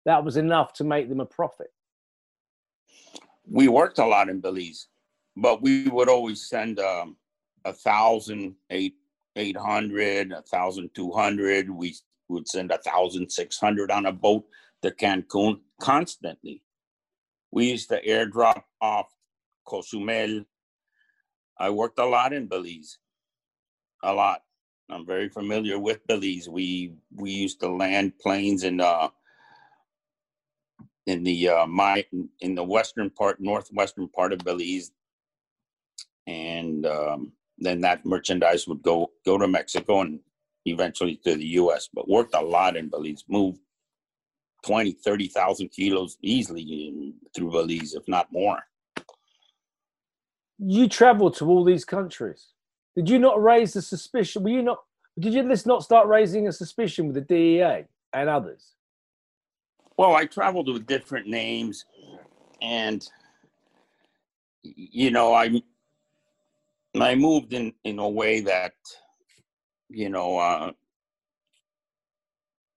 [0.05, 1.72] that was enough to make them a profit.
[3.49, 4.88] We worked a lot in Belize,
[5.36, 7.17] but we would always send um,
[7.65, 8.95] a thousand, eight,
[9.36, 11.69] 800, a thousand two hundred.
[11.69, 11.95] We
[12.29, 14.45] would send a thousand six hundred on a boat
[14.84, 16.63] to Cancun constantly.
[17.51, 19.08] We used to airdrop off
[19.65, 20.45] Cozumel.
[21.58, 22.97] I worked a lot in Belize,
[24.03, 24.41] a lot.
[24.89, 26.49] I'm very familiar with Belize.
[26.49, 29.10] We we used to land planes in uh
[31.05, 32.05] in the uh my
[32.39, 34.91] in the western part, northwestern part of Belize,
[36.27, 40.19] and um, then that merchandise would go go to Mexico and
[40.65, 43.59] eventually to the US, but worked a lot in Belize, moved
[44.63, 48.59] 20, 30,000 kilos easily through Belize, if not more.
[50.57, 52.47] You traveled to all these countries.
[52.95, 54.43] Did you not raise the suspicion?
[54.43, 54.79] Were you not,
[55.19, 58.73] did you just not start raising a suspicion with the DEA and others?
[59.97, 61.86] Well, I traveled with different names
[62.62, 63.08] and,
[64.63, 65.62] you know, I,
[66.99, 68.73] I moved in, in a way that
[69.93, 70.71] you know, uh,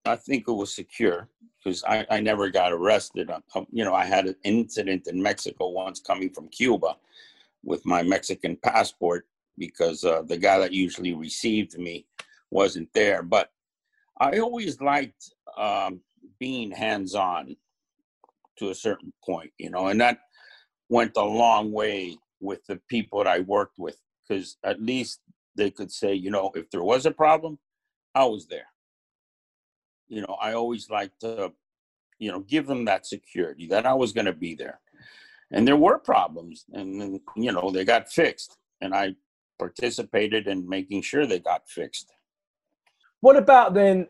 [0.04, 1.28] I think it was secure
[1.64, 3.30] because I, I never got arrested.
[3.30, 6.96] Uh, um, you know, I had an incident in Mexico once coming from Cuba
[7.64, 9.26] with my Mexican passport
[9.58, 12.06] because uh, the guy that usually received me
[12.50, 13.22] wasn't there.
[13.22, 13.50] But
[14.20, 16.00] I always liked um,
[16.38, 17.56] being hands on
[18.58, 20.18] to a certain point, you know, and that
[20.88, 23.96] went a long way with the people that I worked with
[24.26, 25.20] because at least
[25.56, 27.58] they could say, you know, if there was a problem,
[28.14, 28.68] I was there.
[30.08, 31.52] You know, I always like to,
[32.18, 34.80] you know, give them that security that I was going to be there.
[35.50, 39.14] And there were problems, and you know, they got fixed, and I
[39.60, 42.12] participated in making sure they got fixed.
[43.20, 44.08] What about then?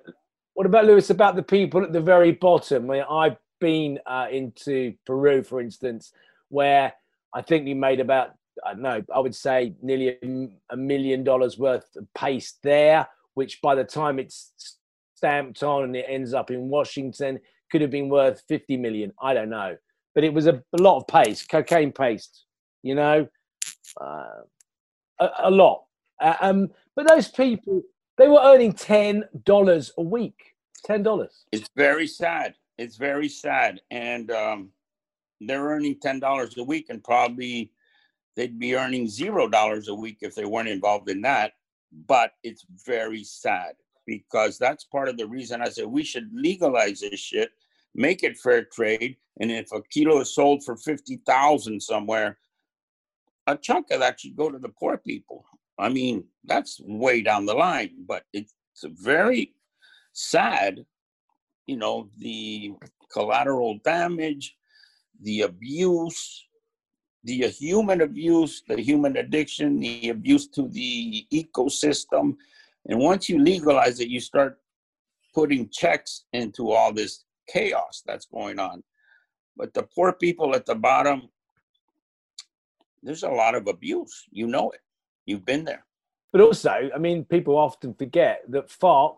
[0.57, 1.11] What about Luis?
[1.11, 2.91] About the people at the very bottom?
[2.91, 6.13] I mean, I've been uh, into Peru, for instance,
[6.49, 6.95] where
[7.35, 8.31] I think we made about
[8.65, 10.17] I don't know, I would say nearly
[10.71, 14.79] a million dollars worth of paste there, which by the time it's
[15.15, 17.39] stamped on and it ends up in Washington
[17.71, 19.13] could have been worth 50 million.
[19.21, 19.77] I don't know.
[20.15, 22.47] But it was a, a lot of paste, cocaine paste,
[22.83, 23.29] you know,
[24.01, 24.41] uh,
[25.21, 25.85] a, a, lot.
[26.19, 27.83] Uh, um, but those people,
[28.17, 30.55] they were earning $10 a week.
[30.89, 31.29] $10.
[31.53, 32.55] It's very sad.
[32.79, 33.81] It's very sad.
[33.91, 34.71] And um,
[35.41, 37.73] they're earning $10 a week and probably
[38.37, 41.53] they'd be earning zero dollars a week if they weren't involved in that.
[42.07, 43.75] But it's very sad
[44.07, 47.51] because that's part of the reason I said we should legalize this shit,
[47.95, 52.39] make it fair trade, and if a kilo is sold for fifty thousand somewhere,
[53.47, 55.45] a chunk of that should go to the poor people.
[55.79, 59.53] I mean, that's way down the line, but it's very
[60.13, 60.85] sad,
[61.67, 62.73] you know, the
[63.13, 64.57] collateral damage,
[65.21, 66.47] the abuse,
[67.25, 72.37] the human abuse, the human addiction, the abuse to the ecosystem.
[72.87, 74.59] And once you legalize it, you start
[75.35, 78.83] putting checks into all this chaos that's going on.
[79.57, 81.29] But the poor people at the bottom,
[83.03, 84.25] there's a lot of abuse.
[84.31, 84.81] You know it.
[85.27, 85.85] You've been there.
[86.33, 89.17] But also, I mean, people often forget that FARC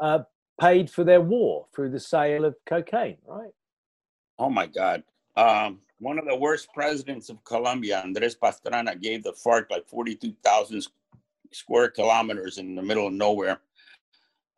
[0.00, 0.20] uh,
[0.60, 3.50] paid for their war through the sale of cocaine, right?
[4.38, 5.02] Oh my God.
[5.36, 10.86] Um, one of the worst presidents of Colombia, Andres Pastrana, gave the FARC like 42,000
[11.52, 13.60] square kilometers in the middle of nowhere.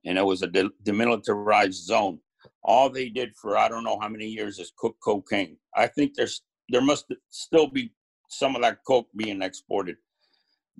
[0.04, 2.20] And it was a de- demilitarized zone.
[2.62, 5.56] all they did for I don't know how many years is cook cocaine.
[5.74, 7.92] I think there's there must still be
[8.28, 9.96] some of that coke being exported.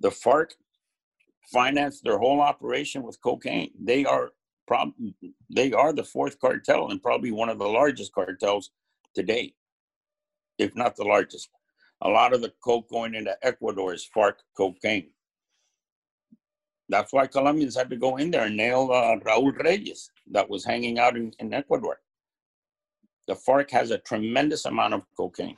[0.01, 0.51] The FARC
[1.53, 3.71] financed their whole operation with cocaine.
[3.79, 4.31] They are
[4.67, 4.93] prob-
[5.49, 8.71] they are the fourth cartel and probably one of the largest cartels
[9.13, 9.53] today,
[10.57, 11.49] if not the largest.
[12.01, 15.11] A lot of the coke going into Ecuador is FARC cocaine.
[16.89, 20.65] That's why Colombians had to go in there and nail uh, Raul Reyes that was
[20.65, 21.99] hanging out in, in Ecuador.
[23.27, 25.57] The FARC has a tremendous amount of cocaine.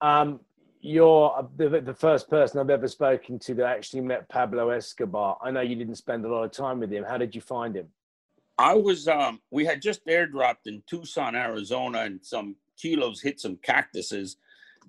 [0.00, 0.40] Um,
[0.80, 5.36] you're the, the first person I've ever spoken to that actually met Pablo Escobar.
[5.42, 7.04] I know you didn't spend a lot of time with him.
[7.04, 7.88] How did you find him?
[8.56, 13.56] I was um we had just airdropped in Tucson, Arizona, and some kilos hit some
[13.56, 14.36] cactuses,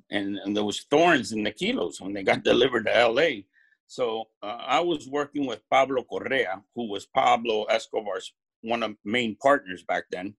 [0.10, 3.44] and, and there was thorns in the kilos when they got delivered to LA.
[3.88, 9.36] So uh, I was working with Pablo Correa, who was Pablo Escobar's one of main
[9.36, 10.36] partners back then,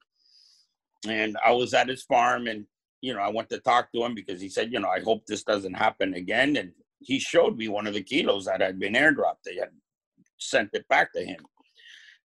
[1.07, 2.67] and I was at his farm, and
[3.03, 5.27] you know I went to talk to him because he said, you know, I hope
[5.27, 8.95] this doesn't happen again, and he showed me one of the kilos that had been
[8.95, 9.43] airdropped.
[9.45, 9.71] They had
[10.39, 11.41] sent it back to him,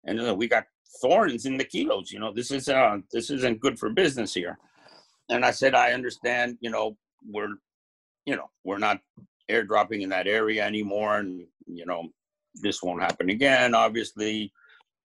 [0.05, 0.65] and we got
[1.01, 2.11] thorns in the kilos.
[2.11, 4.57] You know, this is uh this isn't good for business here.
[5.29, 6.57] And I said, I understand.
[6.61, 6.97] You know,
[7.29, 7.55] we're
[8.25, 8.99] you know we're not
[9.49, 12.09] airdropping in that area anymore, and you know
[12.55, 14.51] this won't happen again, obviously.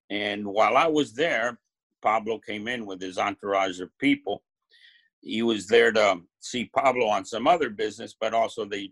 [0.09, 1.59] And while I was there,
[2.01, 4.43] Pablo came in with his entourage of people.
[5.27, 8.89] He was there to see Pablo on some other business, but also the,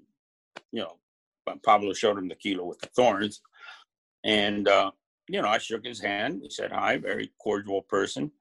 [0.71, 0.97] you know,
[1.63, 3.41] Pablo showed him the kilo with the thorns.
[4.23, 4.91] And uh,
[5.29, 6.41] you know, I shook his hand.
[6.43, 8.31] He said hi, very cordial person.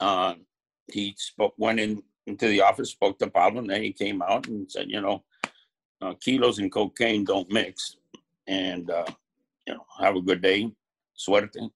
[0.00, 0.34] Uh,
[0.92, 4.46] he spoke, went in into the office, spoke to Pablo, and then he came out
[4.48, 5.24] and said, you know,
[6.02, 7.96] uh, kilos and cocaine don't mix,
[8.46, 9.06] and uh,
[9.66, 10.70] you know, have a good day,
[11.14, 11.70] suerte.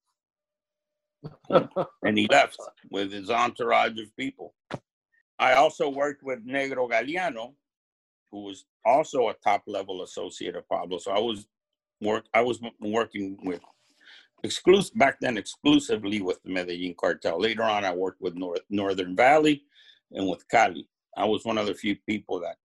[1.51, 2.59] and he left
[2.91, 4.55] with his entourage of people.
[5.43, 7.55] I also worked with Negro Galeano,
[8.31, 10.99] who was also a top level associate of Pablo.
[10.99, 11.47] So I was
[12.01, 13.61] work I was working with
[14.45, 17.41] exclusive back then exclusively with the Medellin cartel.
[17.41, 19.65] Later on, I worked with North, Northern Valley
[20.13, 20.89] and with Cali.
[21.17, 22.57] I was one of the few people that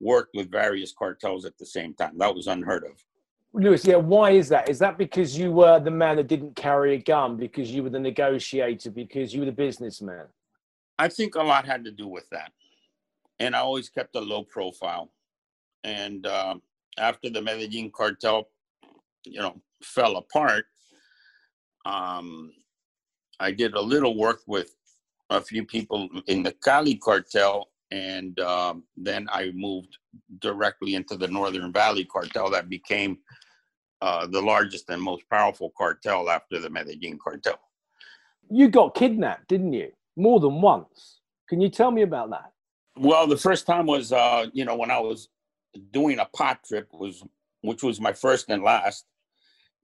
[0.00, 2.16] worked with various cartels at the same time.
[2.16, 3.04] That was unheard of.
[3.52, 4.70] Luis, yeah, why is that?
[4.70, 7.90] Is that because you were the man that didn't carry a gun, because you were
[7.90, 10.26] the negotiator, because you were the businessman?
[10.98, 12.52] I think a lot had to do with that.
[13.38, 15.10] And I always kept a low profile.
[15.84, 16.56] And uh,
[16.98, 18.48] after the Medellin cartel,
[19.24, 20.64] you know, fell apart,
[21.84, 22.52] um,
[23.38, 24.74] I did a little work with
[25.30, 29.98] a few people in the Cali cartel, and um, then I moved
[30.40, 33.18] directly into the Northern Valley cartel that became
[34.00, 37.58] uh, the largest and most powerful cartel after the Medellin cartel.
[38.50, 39.92] You got kidnapped, didn't you?
[40.16, 41.20] More than once.
[41.48, 42.52] Can you tell me about that?
[42.96, 45.28] Well, the first time was, uh, you know, when I was
[45.92, 47.22] doing a pot trip was,
[47.60, 49.04] which was my first and last.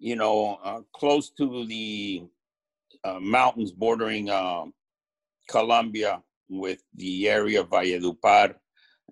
[0.03, 2.25] you know, uh, close to the
[3.05, 4.65] uh, mountains bordering uh,
[5.49, 8.57] Colombia with the area of Valledupar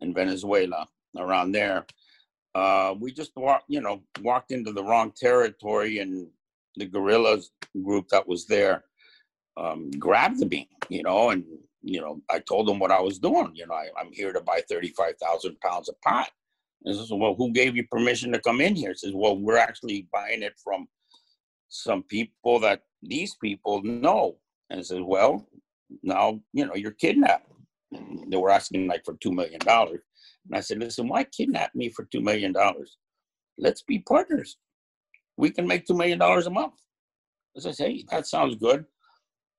[0.00, 1.86] in Venezuela, around there.
[2.56, 6.26] Uh, we just walked, you know, walked into the wrong territory, and
[6.74, 7.52] the guerrillas
[7.84, 8.82] group that was there
[9.56, 11.44] um, grabbed me, you know, and
[11.82, 13.52] you know, I told them what I was doing.
[13.54, 16.30] You know, I, am here to buy 35,000 pounds of pot.
[16.84, 18.94] And says, well, who gave you permission to come in here?
[18.94, 20.88] says, well, we're actually buying it from
[21.68, 24.36] some people that these people know.
[24.70, 25.46] And says, well,
[26.02, 27.50] now, you know, you're kidnapped.
[27.92, 29.60] And they were asking like for $2 million.
[29.66, 29.98] And
[30.54, 32.54] I said, listen, why kidnap me for $2 million?
[33.58, 34.56] Let's be partners.
[35.36, 36.74] We can make $2 million a month.
[37.56, 38.84] As I say, that sounds good.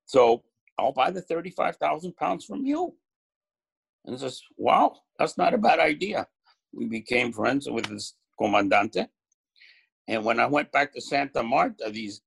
[0.05, 0.43] So
[0.77, 2.95] I'll buy the 35,000 pounds from you.
[4.05, 6.27] And says, wow, that's not a bad idea.
[6.73, 9.07] We became friends with this comandante.
[10.07, 12.21] And when I went back to Santa Marta, these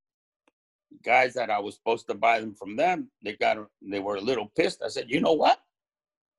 [1.05, 4.21] guys that I was supposed to buy them from them, they got they were a
[4.21, 4.83] little pissed.
[4.83, 5.59] I said, you know what?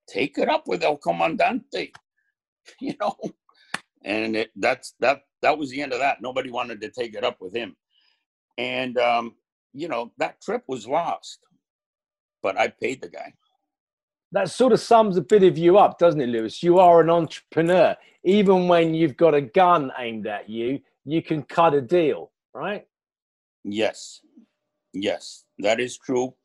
[0.07, 1.91] Take it up with El Comandante,
[2.79, 3.15] you know.
[4.03, 6.21] And it, that's that that was the end of that.
[6.21, 7.75] Nobody wanted to take it up with him.
[8.57, 9.35] And um,
[9.75, 11.45] you know, that trip was lost
[12.45, 13.33] but I paid the guy.
[14.31, 16.61] That sort of sums a bit of you up, doesn't it, Luis?
[16.61, 17.97] You are an entrepreneur.
[18.23, 22.85] Even when you've got a gun aimed at you, you can cut a deal, right?
[23.63, 24.21] Yes.
[24.93, 26.35] Yes, that is true.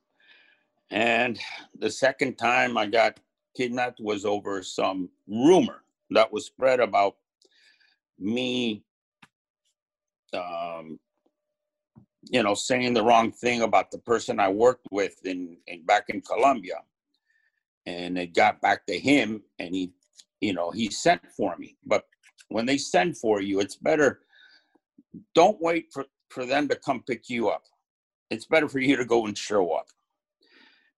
[0.90, 1.38] And
[1.78, 3.20] the second time I got
[3.54, 7.16] kidnapped was over some rumor that was spread about
[8.18, 8.84] me
[10.32, 10.98] um,
[12.30, 16.04] you know, saying the wrong thing about the person I worked with in, in back
[16.08, 16.76] in Colombia.
[17.86, 19.92] And it got back to him and he,
[20.40, 21.76] you know, he sent for me.
[21.84, 22.04] But
[22.48, 24.20] when they send for you, it's better
[25.34, 27.64] don't wait for, for them to come pick you up.
[28.30, 29.86] It's better for you to go and show up.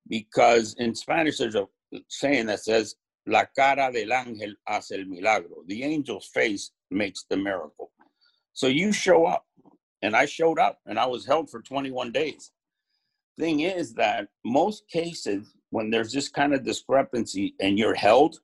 [0.08, 1.66] Because in Spanish there's a
[2.08, 5.62] saying that says La cara del ángel hace el milagro.
[5.66, 7.90] The angel's face makes the miracle.
[8.52, 9.46] So you show up
[10.02, 12.50] and I showed up and I was held for 21 days.
[13.38, 18.40] Thing is that most cases, when there's this kind of discrepancy and you're held,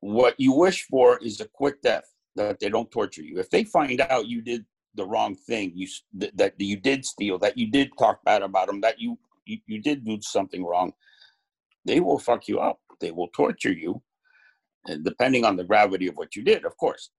[0.00, 2.04] what you wish for is a quick death,
[2.36, 3.38] that they don't torture you.
[3.38, 4.64] If they find out you did
[4.94, 8.80] the wrong thing, you that you did steal, that you did talk bad about them,
[8.80, 10.92] that you, you, you did do something wrong,
[11.84, 12.80] they will fuck you up.
[13.00, 14.02] They will torture you,
[14.88, 17.10] eh, depending on the gravity of what you did, of course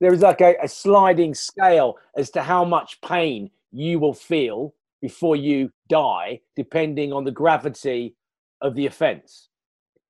[0.00, 4.74] there is like a, a sliding scale as to how much pain you will feel
[5.00, 8.14] before you die, depending on the gravity
[8.60, 9.48] of the offense.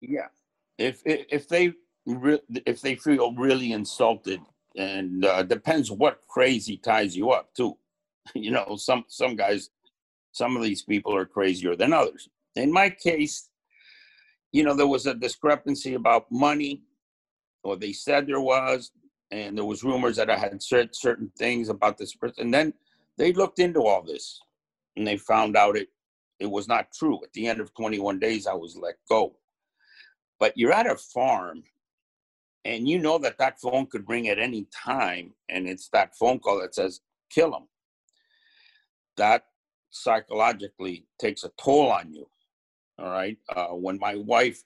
[0.01, 0.29] Yeah,
[0.79, 1.73] if if, if they
[2.07, 4.41] re- if they feel really insulted,
[4.77, 7.77] and uh, depends what crazy ties you up too.
[8.35, 9.71] You know, some some guys,
[10.33, 12.29] some of these people are crazier than others.
[12.57, 13.49] In my case,
[14.53, 16.83] you know, there was a discrepancy about money,
[17.65, 18.93] or they said there was
[19.31, 22.45] and there was rumors that I had said certain things about this person.
[22.45, 22.75] And then
[23.17, 24.41] they looked into all this,
[24.97, 25.89] and they found out it
[26.39, 27.19] it was not true.
[27.25, 29.35] At the end of 21 days, I was let go.
[30.39, 31.65] But you're at a farm,
[32.65, 36.39] and you know that that phone could ring at any time, and it's that phone
[36.39, 37.01] call that says
[37.31, 37.65] "kill him."
[39.17, 39.45] That
[39.91, 42.29] psychologically takes a toll on you.
[42.99, 43.39] All right.
[43.55, 44.63] Uh, when my wife,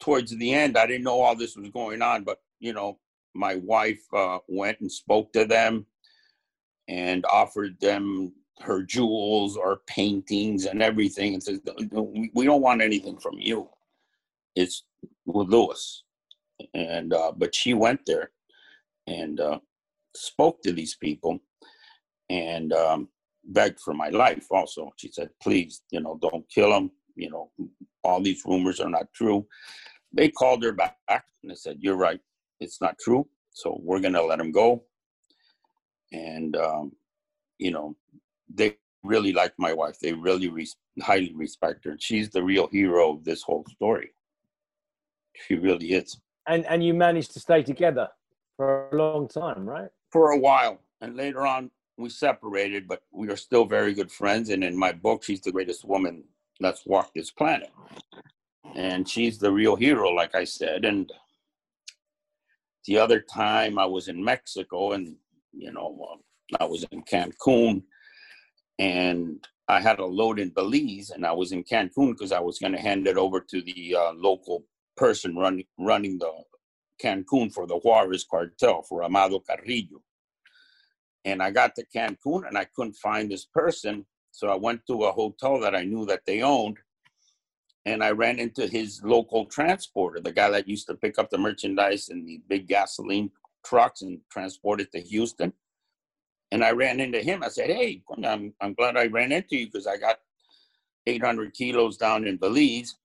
[0.00, 2.98] towards the end, I didn't know all this was going on, but you know,
[3.34, 5.86] my wife uh, went and spoke to them
[6.88, 11.60] and offered them her jewels or paintings and everything and says
[12.34, 13.68] we don't want anything from you.
[14.54, 14.84] It's
[15.26, 16.04] with Luis.
[16.74, 18.30] And uh, but she went there
[19.06, 19.58] and uh,
[20.14, 21.40] spoke to these people
[22.30, 23.08] and um,
[23.44, 24.92] begged for my life also.
[24.96, 27.50] She said please you know don't kill him you know
[28.04, 29.46] all these rumors are not true.
[30.12, 32.20] They called her back and they said you're right
[32.62, 33.28] it's not true.
[33.50, 34.84] So we're going to let him go.
[36.12, 36.92] And, um,
[37.58, 37.96] you know,
[38.52, 39.98] they really like my wife.
[39.98, 41.96] They really res- highly respect her.
[41.98, 44.10] She's the real hero of this whole story.
[45.46, 46.18] She really is.
[46.46, 48.08] And and you managed to stay together
[48.56, 49.88] for a long time, right?
[50.10, 54.50] For a while, and later on we separated, but we are still very good friends.
[54.50, 56.24] And in my book, she's the greatest woman
[56.60, 57.70] that's walked this planet,
[58.74, 60.84] and she's the real hero, like I said.
[60.84, 61.10] And
[62.86, 65.16] the other time I was in Mexico and,
[65.52, 66.16] you know, uh,
[66.60, 67.82] I was in Cancun
[68.78, 72.58] and I had a load in Belize and I was in Cancun because I was
[72.58, 74.64] going to hand it over to the uh, local
[74.96, 76.30] person running running the
[77.02, 80.02] Cancun for the Juarez cartel for Amado Carrillo.
[81.24, 84.04] And I got to Cancun and I couldn't find this person.
[84.32, 86.78] So I went to a hotel that I knew that they owned.
[87.84, 91.38] And I ran into his local transporter, the guy that used to pick up the
[91.38, 93.30] merchandise in the big gasoline
[93.64, 95.52] trucks and transport it to Houston.
[96.52, 97.42] And I ran into him.
[97.42, 100.18] I said, Hey, I'm, I'm glad I ran into you because I got
[101.06, 102.96] 800 kilos down in Belize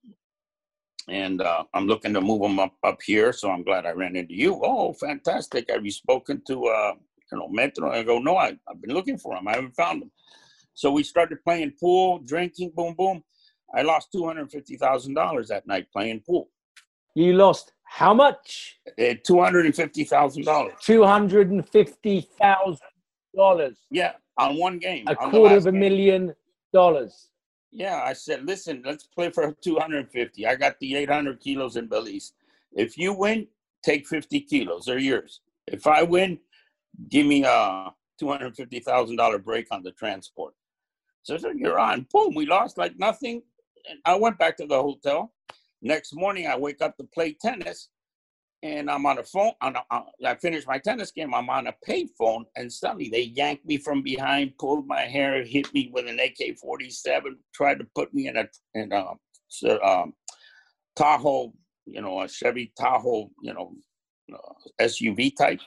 [1.08, 3.32] and uh, I'm looking to move them up up here.
[3.32, 4.60] So I'm glad I ran into you.
[4.62, 5.70] Oh, fantastic!
[5.70, 6.92] Have you spoken to uh,
[7.32, 7.90] you know Metro?
[7.90, 9.48] I go, no, I, I've been looking for them.
[9.48, 10.10] I haven't found them.
[10.74, 13.24] So we started playing pool, drinking, boom, boom.
[13.74, 16.48] I lost two hundred fifty thousand dollars that night playing pool.
[17.14, 18.78] You lost how much?
[19.24, 20.74] Two hundred and fifty thousand dollars.
[20.82, 22.86] Two hundred and fifty thousand
[23.34, 23.78] dollars.
[23.90, 25.04] Yeah, on one game.
[25.08, 25.80] A quarter of a game.
[25.80, 26.34] million
[26.72, 27.28] dollars.
[27.70, 30.46] Yeah, I said, listen, let's play for 250.
[30.46, 32.32] I got the 800 kilos in Belize.
[32.72, 33.46] If you win,
[33.84, 34.86] take 50 kilos.
[34.86, 35.42] They're yours.
[35.66, 36.38] If I win,
[37.10, 40.54] give me a $250,000 break on the transport.
[41.22, 42.06] So, so you're on.
[42.10, 43.42] Boom, we lost like nothing.
[44.04, 45.32] I went back to the hotel.
[45.80, 47.88] Next morning, I wake up to play tennis
[48.62, 49.52] and I'm on a phone.
[49.60, 51.32] On a, uh, I finished my tennis game.
[51.34, 55.72] I'm on a payphone, and suddenly they yanked me from behind, pulled my hair, hit
[55.72, 57.20] me with an AK-47,
[57.54, 59.12] tried to put me in a in a
[59.82, 60.12] um,
[60.96, 61.52] Tahoe,
[61.86, 63.72] you know, a Chevy Tahoe, you know,
[64.34, 65.60] uh, SUV type,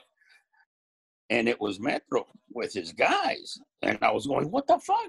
[1.30, 5.08] and it was Metro with his guys, and I was going, "What the fuck?"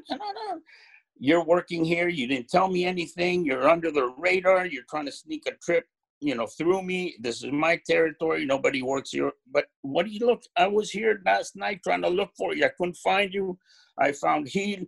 [1.18, 2.10] You're working here.
[2.10, 3.46] You didn't tell me anything.
[3.46, 4.66] You're under the radar.
[4.66, 5.86] You're trying to sneak a trip
[6.24, 7.16] you know, through me.
[7.20, 8.46] This is my territory.
[8.46, 9.32] Nobody works here.
[9.52, 10.42] But what do you look?
[10.56, 12.66] I was here last night trying to look for you.
[12.66, 13.58] I couldn't find you.
[14.00, 14.86] I found Heel.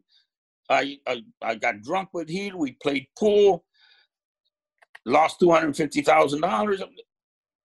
[0.70, 2.58] I, I, I got drunk with Heel.
[2.58, 3.66] We played pool.
[5.06, 6.82] Lost two hundred fifty thousand dollars.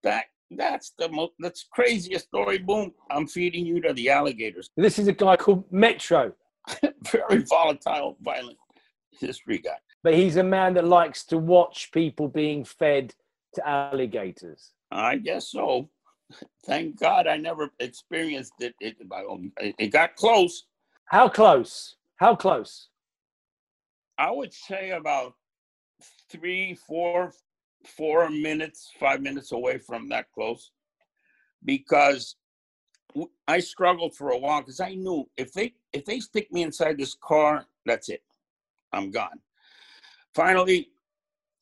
[0.02, 2.58] That that's the most that's craziest story.
[2.58, 2.92] Boom!
[3.10, 4.68] I'm feeding you to the alligators.
[4.76, 6.32] This is a guy called Metro.
[7.10, 8.58] Very volatile, violent
[9.12, 9.76] history guy.
[10.02, 13.14] But he's a man that likes to watch people being fed
[13.54, 14.72] to alligators?
[14.90, 15.90] I guess so.
[16.64, 18.74] Thank God I never experienced it.
[18.80, 18.96] It,
[19.78, 20.66] it got close.
[21.06, 21.96] How close?
[22.16, 22.88] How close?
[24.18, 25.34] I would say about
[26.30, 27.32] three, four,
[27.84, 30.70] four minutes, five minutes away from that close,
[31.64, 32.36] because
[33.48, 36.98] I struggled for a while because I knew if they if they stick me inside
[36.98, 38.22] this car, that's it,
[38.92, 39.40] I'm gone.
[40.34, 40.90] Finally,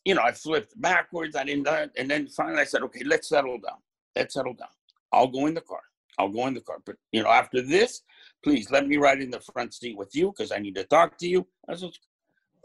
[0.04, 1.36] you know, I flipped backwards.
[1.36, 3.78] I didn't, uh, and then finally I said, okay, let's settle down.
[4.16, 4.68] Let's settle down.
[5.12, 5.80] I'll go in the car.
[6.18, 6.78] I'll go in the car.
[6.84, 8.02] But you know, after this,
[8.42, 11.18] please let me ride in the front seat with you because I need to talk
[11.18, 11.46] to you.
[11.68, 11.90] I said,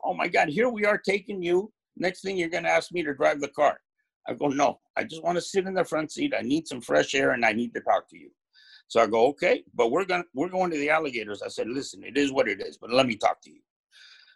[0.04, 1.72] oh my God, here we are taking you.
[1.98, 3.80] Next thing you're going to ask me to drive the car.
[4.28, 6.34] I go, no, I just want to sit in the front seat.
[6.38, 8.32] I need some fresh air and I need to talk to you.
[8.88, 11.42] So I go, okay, but we're going we're going to the alligators.
[11.42, 13.62] I said, listen, it is what it is, but let me talk to you.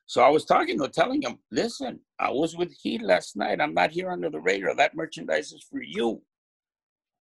[0.08, 3.60] So I was talking to telling him, listen, I was with he last night.
[3.60, 4.74] I'm not here under the radar.
[4.74, 6.22] That merchandise is for you.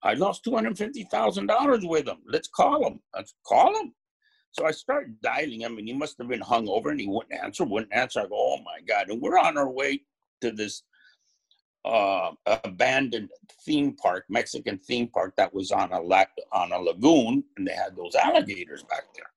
[0.04, 2.18] I lost $250,000 with him.
[2.28, 3.00] Let's call him.
[3.12, 3.92] Let's call him.
[4.52, 7.38] So I started dialing him, and he must have been hung over, and he wouldn't
[7.42, 8.20] answer, wouldn't answer.
[8.20, 9.10] I go, oh my God.
[9.10, 10.02] And we're on our way
[10.42, 10.84] to this
[11.86, 12.32] uh,
[12.64, 13.30] abandoned
[13.64, 17.72] theme park, Mexican theme park that was on a, la- on a lagoon, and they
[17.72, 19.30] had those alligators back there.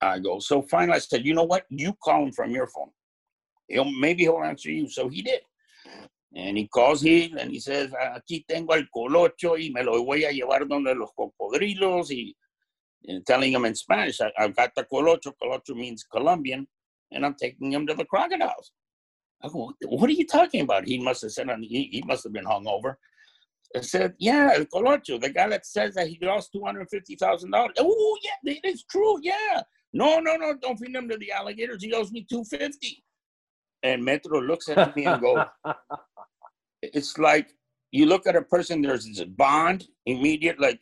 [0.00, 1.66] I go, so finally I said, you know what?
[1.70, 2.90] You call him from your phone.
[3.68, 4.88] He'll maybe he'll answer you.
[4.88, 5.40] So he did.
[6.34, 10.24] And he calls him and he says, aquí tengo el colocho y me lo voy
[10.24, 12.10] a llevar donde los cocodrilos
[13.08, 15.32] and telling him in Spanish, I, have got the colocho.
[15.42, 16.66] Colocho means Colombian,
[17.12, 18.72] and I'm taking him to the crocodiles.
[19.42, 20.86] I go, what are you talking about?
[20.86, 22.98] He must have said, he, he must have been hung over.
[23.76, 27.70] I said, yeah, Colocho, the guy that says that he lost $250,000.
[27.78, 29.18] Oh, yeah, it is true.
[29.22, 29.62] Yeah.
[29.92, 31.82] No, no, no, don't feed him to the alligators.
[31.82, 33.02] He owes me 250.
[33.82, 35.44] And Metro looks at me and goes,
[36.82, 37.50] it's like
[37.92, 40.80] you look at a person, there's this bond immediate, like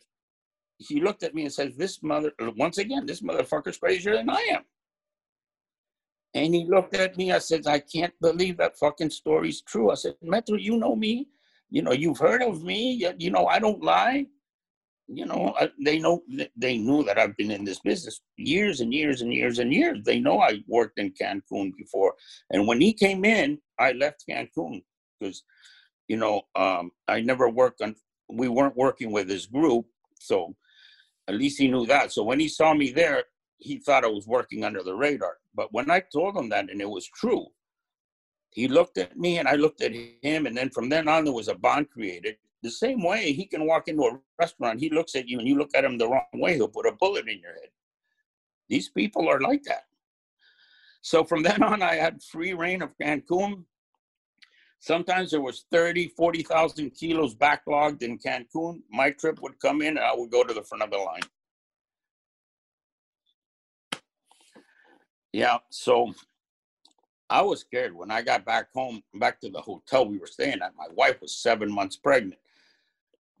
[0.77, 4.47] he looked at me and says, This mother once again, this motherfucker's crazier than I
[4.51, 4.63] am.
[6.35, 9.89] And he looked at me, I said, I can't believe that fucking story's true.
[9.89, 11.27] I said, Metro, you know me.
[11.71, 13.03] You know, you've heard of me.
[13.17, 14.27] You know, I don't lie
[15.07, 16.23] you know, they know
[16.55, 19.99] they knew that I've been in this business years and years and years and years.
[20.03, 22.15] They know I worked in Cancun before,
[22.49, 24.83] and when he came in, I left Cancun
[25.19, 25.43] because,
[26.07, 27.95] you know, um, I never worked on.
[28.29, 29.85] We weren't working with his group,
[30.19, 30.55] so
[31.27, 32.11] at least he knew that.
[32.11, 33.25] So when he saw me there,
[33.57, 35.37] he thought I was working under the radar.
[35.55, 37.47] But when I told him that, and it was true,
[38.49, 41.33] he looked at me and I looked at him, and then from then on, there
[41.33, 45.15] was a bond created the same way he can walk into a restaurant, he looks
[45.15, 47.39] at you and you look at him the wrong way, he'll put a bullet in
[47.39, 47.69] your head.
[48.67, 49.85] these people are like that.
[51.01, 53.65] So from then on, I had free reign of Cancun.
[54.79, 58.81] Sometimes there was 30, 40,000 kilos backlogged in Cancun.
[58.89, 61.21] My trip would come in and I would go to the front of the line.
[65.35, 66.13] Yeah, so
[67.29, 70.61] I was scared when I got back home, back to the hotel we were staying
[70.61, 70.77] at.
[70.77, 72.39] My wife was seven months pregnant.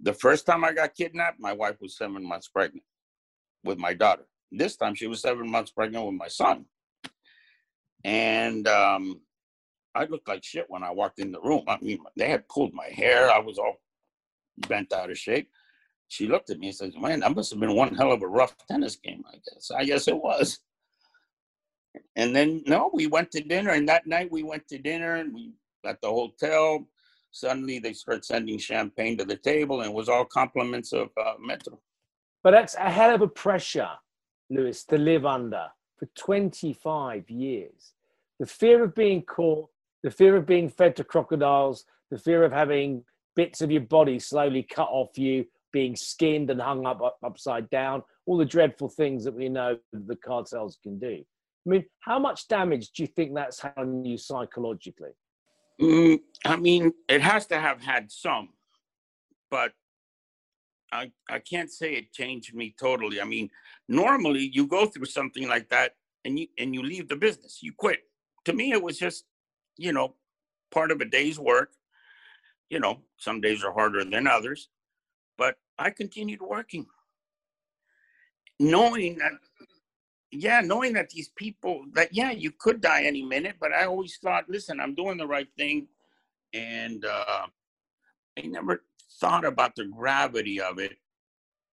[0.01, 2.83] The first time I got kidnapped, my wife was seven months pregnant
[3.63, 4.23] with my daughter.
[4.51, 6.65] This time she was seven months pregnant with my son.
[8.03, 9.21] And um,
[9.95, 11.63] I looked like shit when I walked in the room.
[11.69, 13.31] I mean, they had pulled my hair.
[13.31, 13.77] I was all
[14.67, 15.49] bent out of shape.
[16.09, 18.27] She looked at me and says, Man, that must have been one hell of a
[18.27, 19.71] rough tennis game, I guess.
[19.71, 20.59] I guess it was.
[22.15, 23.71] And then, no, we went to dinner.
[23.71, 25.53] And that night we went to dinner and we
[25.85, 26.87] at the hotel.
[27.31, 31.33] Suddenly they start sending champagne to the table and it was all compliments of uh,
[31.39, 31.79] Metro.
[32.43, 33.89] But that's a hell of a pressure,
[34.49, 35.67] Luis, to live under
[35.97, 37.93] for 25 years.
[38.39, 39.69] The fear of being caught,
[40.03, 43.03] the fear of being fed to crocodiles, the fear of having
[43.35, 47.69] bits of your body slowly cut off you, being skinned and hung up, up upside
[47.69, 51.23] down, all the dreadful things that we know the cartels can do.
[51.65, 55.11] I mean, how much damage do you think that's had on you psychologically?
[55.81, 58.49] Mm, I mean, it has to have had some,
[59.49, 59.73] but
[60.91, 63.19] I, I can't say it changed me totally.
[63.19, 63.49] I mean,
[63.89, 67.73] normally you go through something like that and you and you leave the business, you
[67.73, 68.03] quit.
[68.45, 69.25] To me, it was just,
[69.77, 70.15] you know,
[70.71, 71.71] part of a day's work.
[72.69, 74.69] You know, some days are harder than others,
[75.37, 76.85] but I continued working,
[78.59, 79.33] knowing that,
[80.41, 84.17] yeah, knowing that these people that yeah, you could die any minute, but I always
[84.17, 85.87] thought, listen, I'm doing the right thing,
[86.53, 87.47] and uh,
[88.37, 88.83] I never
[89.19, 90.97] thought about the gravity of it.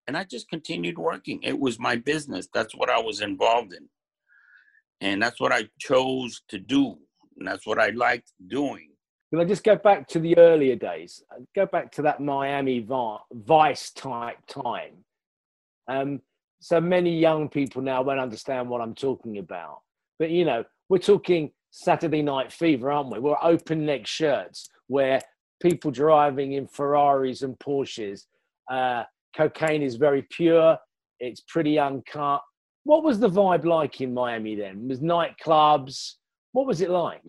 [0.07, 1.43] And I just continued working.
[1.43, 2.49] It was my business.
[2.53, 3.89] That's what I was involved in.
[5.01, 6.99] And that's what I chose to do.
[7.39, 8.91] And that's what I liked doing.
[9.31, 11.23] Can I just go back to the earlier days?
[11.55, 12.87] Go back to that Miami
[13.33, 15.05] Vice type time.
[15.89, 16.21] Um,
[16.63, 19.81] so many young people now won't understand what I'm talking about.
[20.21, 23.19] But, you know, we're talking Saturday Night Fever, aren't we?
[23.19, 25.21] We're open neck shirts where
[25.61, 28.27] people driving in Ferraris and Porsches.
[28.71, 29.03] Uh,
[29.37, 30.79] cocaine is very pure.
[31.19, 32.43] It's pretty uncut.
[32.85, 34.87] What was the vibe like in Miami then?
[34.87, 36.15] Was nightclubs?
[36.53, 37.23] What was it like?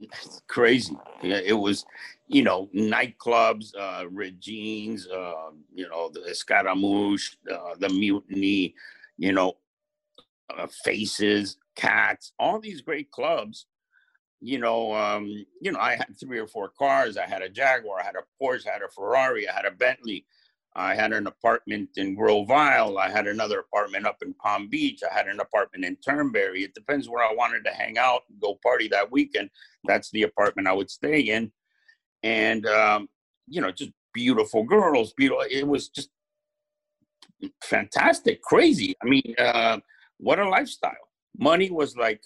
[0.00, 0.96] It's crazy.
[1.22, 1.84] It was,
[2.28, 8.74] you know, nightclubs, uh, Regine's, uh, you know, the Scaramouche, uh, the Mutiny,
[9.18, 9.54] you know,
[10.56, 13.66] uh, Faces, Cats, all these great clubs
[14.40, 15.26] you know, um,
[15.60, 17.16] you know, I had three or four cars.
[17.16, 19.70] I had a Jaguar, I had a Porsche, I had a Ferrari, I had a
[19.70, 20.24] Bentley.
[20.74, 22.98] I had an apartment in Grove Isle.
[22.98, 25.00] I had another apartment up in Palm Beach.
[25.08, 26.62] I had an apartment in Turnberry.
[26.62, 29.50] It depends where I wanted to hang out, go party that weekend.
[29.84, 31.50] That's the apartment I would stay in.
[32.22, 33.08] And, um,
[33.48, 35.44] you know, just beautiful girls, beautiful.
[35.50, 36.10] It was just
[37.62, 38.94] fantastic, crazy.
[39.02, 39.78] I mean, uh,
[40.18, 40.92] what a lifestyle.
[41.36, 42.22] Money was like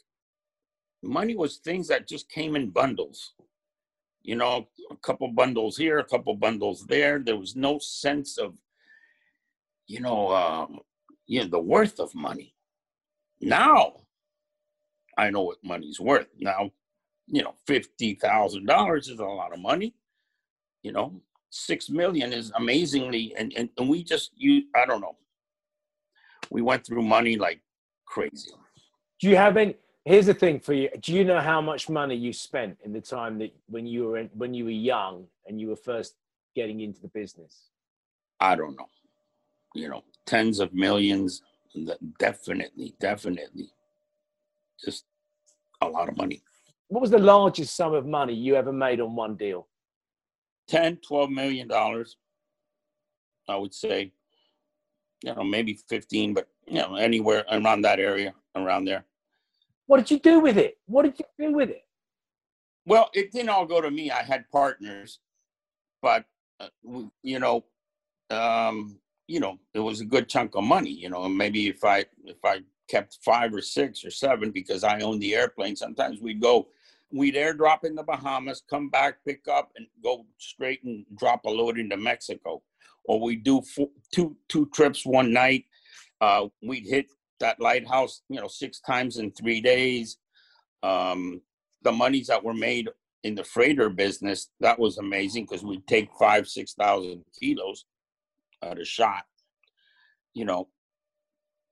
[1.02, 3.34] money was things that just came in bundles.
[4.24, 7.18] You know, a couple bundles here, a couple bundles there.
[7.18, 8.54] There was no sense of,
[9.86, 10.80] you know, um,
[11.26, 12.54] you know, the worth of money.
[13.40, 13.92] Now,
[15.18, 16.28] I know what money's worth.
[16.38, 16.70] Now,
[17.28, 19.94] you know, fifty thousand dollars is a lot of money.
[20.82, 21.20] You know,
[21.50, 25.16] six million is amazingly, and, and and we just you, I don't know.
[26.50, 27.60] We went through money like
[28.06, 28.50] crazy.
[29.20, 29.76] Do you have any?
[30.04, 30.90] Here's the thing for you.
[31.00, 34.18] Do you know how much money you spent in the time that when you were
[34.18, 36.16] in, when you were young and you were first
[36.54, 37.70] getting into the business?
[38.38, 38.88] I don't know.
[39.74, 41.42] You know, tens of millions.
[42.18, 43.70] Definitely, definitely.
[44.84, 45.06] Just
[45.80, 46.42] a lot of money.
[46.88, 49.66] What was the largest sum of money you ever made on one deal?
[50.68, 52.16] 10, 12 million dollars.
[53.48, 54.12] I would say.
[55.22, 59.06] You know, maybe 15, but you know, anywhere around that area, around there.
[59.86, 60.78] What did you do with it?
[60.86, 61.82] What did you do with it?
[62.86, 64.10] Well, it didn't all go to me.
[64.10, 65.20] I had partners,
[66.02, 66.24] but
[66.60, 66.68] uh,
[67.22, 67.64] you know,
[68.30, 70.90] um, you know, it was a good chunk of money.
[70.90, 75.00] You know, maybe if I if I kept five or six or seven because I
[75.00, 76.68] owned the airplane, sometimes we'd go,
[77.10, 81.50] we'd airdrop in the Bahamas, come back, pick up, and go straight and drop a
[81.50, 82.62] load into Mexico,
[83.04, 85.64] or we do four, two two trips one night.
[86.20, 87.06] Uh, we'd hit
[87.40, 90.18] that lighthouse, you know, six times in three days.
[90.82, 91.40] Um,
[91.82, 92.88] the monies that were made
[93.22, 97.84] in the freighter business, that was amazing because we'd take five, six thousand kilos
[98.62, 99.24] at a shot.
[100.34, 100.68] You know,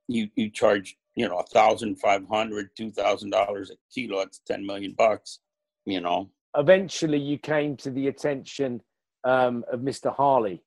[0.09, 4.19] you you charge you know, a thousand five hundred, two thousand dollars a kilo.
[4.19, 5.41] that's ten million bucks.
[5.85, 6.31] You know.
[6.57, 8.83] Eventually, you came to the attention
[9.25, 10.15] um, of Mr.
[10.15, 10.63] Harley.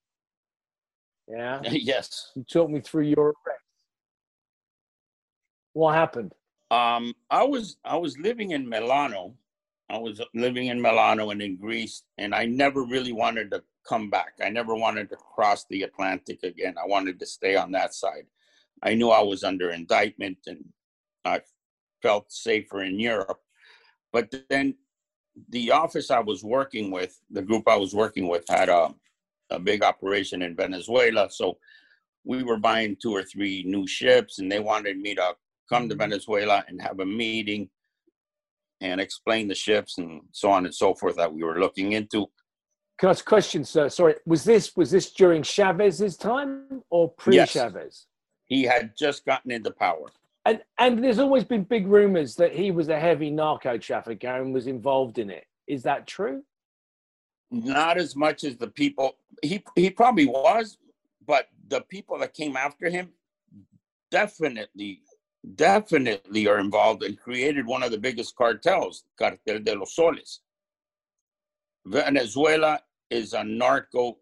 [1.28, 1.62] Yeah.
[1.64, 2.32] yes.
[2.36, 3.34] You talked me through your.
[5.76, 6.32] What happened?
[6.71, 9.36] Um, I was I was living in Milano.
[9.89, 14.09] I was living in Milano and in Greece, and I never really wanted to come
[14.09, 14.36] back.
[14.41, 16.76] I never wanted to cross the Atlantic again.
[16.82, 18.26] I wanted to stay on that side.
[18.84, 20.63] I knew I was under indictment, and
[21.26, 21.41] I
[22.01, 23.41] felt safer in Europe.
[24.13, 24.76] But then
[25.49, 28.95] the office I was working with, the group I was working with, had a,
[29.49, 31.30] a big operation in Venezuela.
[31.30, 31.57] So
[32.23, 35.36] we were buying two or three new ships, and they wanted me to
[35.70, 37.70] come to Venezuela and have a meeting
[38.82, 42.28] and explain the ships and so on and so forth that we were looking into.
[42.97, 43.89] Can I ask a question, sir?
[43.89, 47.76] Sorry, was this was this during Chavez's time or pre-Chavez?
[47.84, 48.05] Yes.
[48.45, 50.11] He had just gotten into power.
[50.45, 54.53] And and there's always been big rumors that he was a heavy narco trafficker and
[54.53, 55.45] was involved in it.
[55.68, 56.43] Is that true?
[57.51, 60.78] Not as much as the people he he probably was,
[61.26, 63.09] but the people that came after him
[64.11, 65.01] definitely
[65.54, 70.41] definitely are involved and created one of the biggest cartels, Cartel de los Soles.
[71.86, 72.80] Venezuela
[73.12, 74.18] is a narco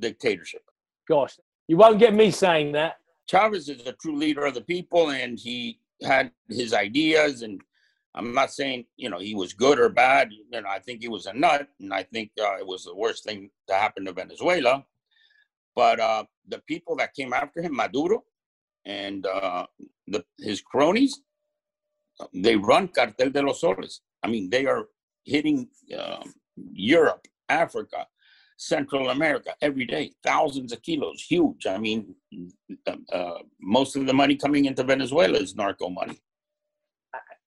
[0.00, 0.62] dictatorship.
[1.08, 1.38] Gosh,
[1.68, 2.96] you won't get me saying that.
[3.28, 7.42] Chavez is a true leader of the people, and he had his ideas.
[7.42, 7.60] And
[8.14, 10.32] I'm not saying you know he was good or bad.
[10.32, 12.94] You know, I think he was a nut, and I think uh, it was the
[12.94, 14.84] worst thing to happen to Venezuela.
[15.76, 18.24] But uh, the people that came after him, Maduro,
[18.84, 19.66] and uh,
[20.06, 21.20] the, his cronies,
[22.34, 24.00] they run Cartel de los Soles.
[24.22, 24.86] I mean, they are
[25.24, 26.22] hitting uh,
[26.72, 28.06] Europe, Africa,
[28.56, 31.66] Central America every day, thousands of kilos, huge.
[31.66, 32.14] I mean,
[32.86, 36.20] uh, most of the money coming into Venezuela is narco money.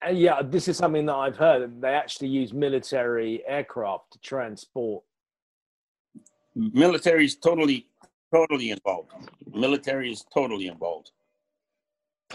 [0.04, 1.80] Uh, yeah, this is something that I've heard.
[1.80, 5.04] They actually use military aircraft to transport.
[6.56, 7.86] Military is totally,
[8.34, 9.12] totally involved.
[9.52, 11.12] Military is totally involved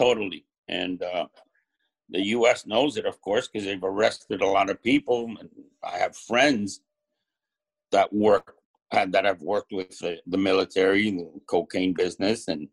[0.00, 0.46] totally.
[0.68, 1.26] And uh,
[2.08, 2.66] the U.S.
[2.66, 5.26] knows it, of course, because they've arrested a lot of people.
[5.38, 5.48] And
[5.84, 6.80] I have friends
[7.92, 8.54] that work
[8.92, 12.66] that have worked with the, the military, the cocaine business, and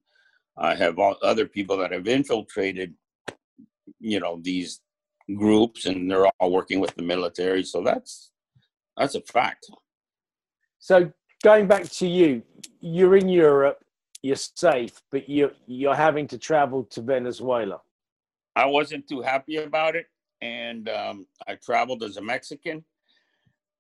[0.58, 2.96] I have other people that have infiltrated,
[4.00, 4.82] you know, these
[5.36, 7.64] groups, and they're all working with the military.
[7.64, 8.32] So that's
[8.98, 9.70] that's a fact.
[10.80, 11.12] So
[11.44, 12.42] going back to you,
[12.80, 13.84] you're in Europe
[14.22, 17.82] you're safe, but you you're having to travel to Venezuela.
[18.56, 20.08] I wasn't too happy about it,
[20.42, 22.84] and um, I traveled as a Mexican.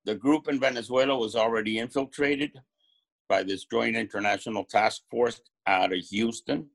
[0.05, 2.51] The group in Venezuela was already infiltrated
[3.27, 6.69] by this joint international task force out of Houston.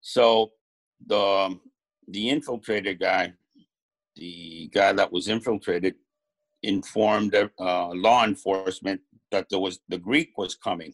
[0.00, 0.52] So
[1.06, 1.58] the
[2.08, 3.32] the infiltrated guy,
[4.16, 5.94] the guy that was infiltrated,
[6.62, 9.00] informed uh, law enforcement
[9.30, 10.92] that there was the Greek was coming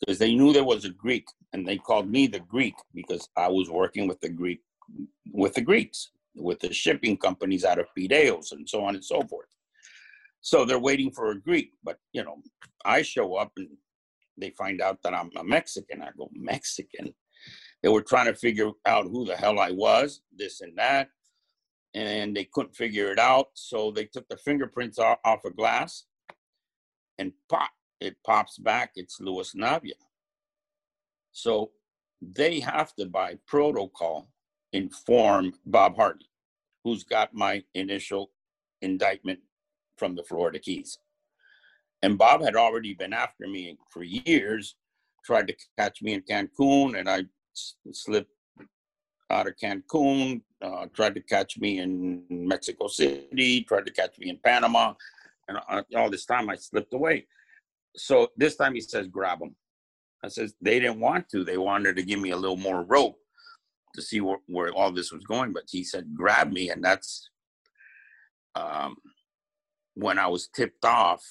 [0.00, 3.48] because they knew there was a Greek, and they called me the Greek because I
[3.48, 4.60] was working with the Greek
[5.32, 9.22] with the Greeks, with the shipping companies out of Piraeus and so on and so
[9.22, 9.48] forth.
[10.40, 12.36] So they're waiting for a Greek, but you know,
[12.84, 13.68] I show up and
[14.38, 16.02] they find out that I'm a Mexican.
[16.02, 17.12] I go, Mexican.
[17.82, 21.08] They were trying to figure out who the hell I was, this and that,
[21.94, 23.48] and they couldn't figure it out.
[23.54, 26.04] So they took the fingerprints off a glass
[27.18, 29.92] and pop, it pops back, it's Luis Navia.
[31.32, 31.70] So
[32.20, 34.28] they have to, by protocol,
[34.72, 36.28] inform Bob Hardy,
[36.84, 38.30] who's got my initial
[38.82, 39.40] indictment
[39.96, 40.98] from the Florida Keys.
[42.02, 44.76] And Bob had already been after me for years,
[45.24, 47.24] tried to catch me in Cancun, and I
[47.92, 48.30] slipped
[49.30, 54.28] out of Cancun, uh, tried to catch me in Mexico City, tried to catch me
[54.30, 54.94] in Panama.
[55.48, 55.58] And
[55.96, 57.26] all this time I slipped away
[57.96, 59.56] so this time he says, grab them.
[60.22, 61.44] I says, they didn't want to.
[61.44, 63.16] They wanted to give me a little more rope
[63.94, 65.52] to see where, where all this was going.
[65.52, 66.70] But he said, grab me.
[66.70, 67.30] And that's
[68.54, 68.96] um,
[69.94, 71.22] when I was tipped off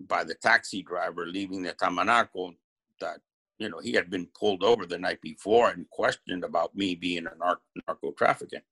[0.00, 2.54] by the taxi driver leaving the Tamanaco
[3.00, 3.18] that,
[3.58, 7.26] you know, he had been pulled over the night before and questioned about me being
[7.26, 8.62] a nar- narco trafficking.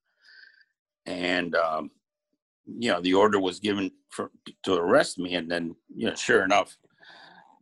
[1.06, 1.90] And, um,
[2.66, 4.30] you know, the order was given for,
[4.64, 5.34] to arrest me.
[5.34, 6.76] And then, you know, sure enough,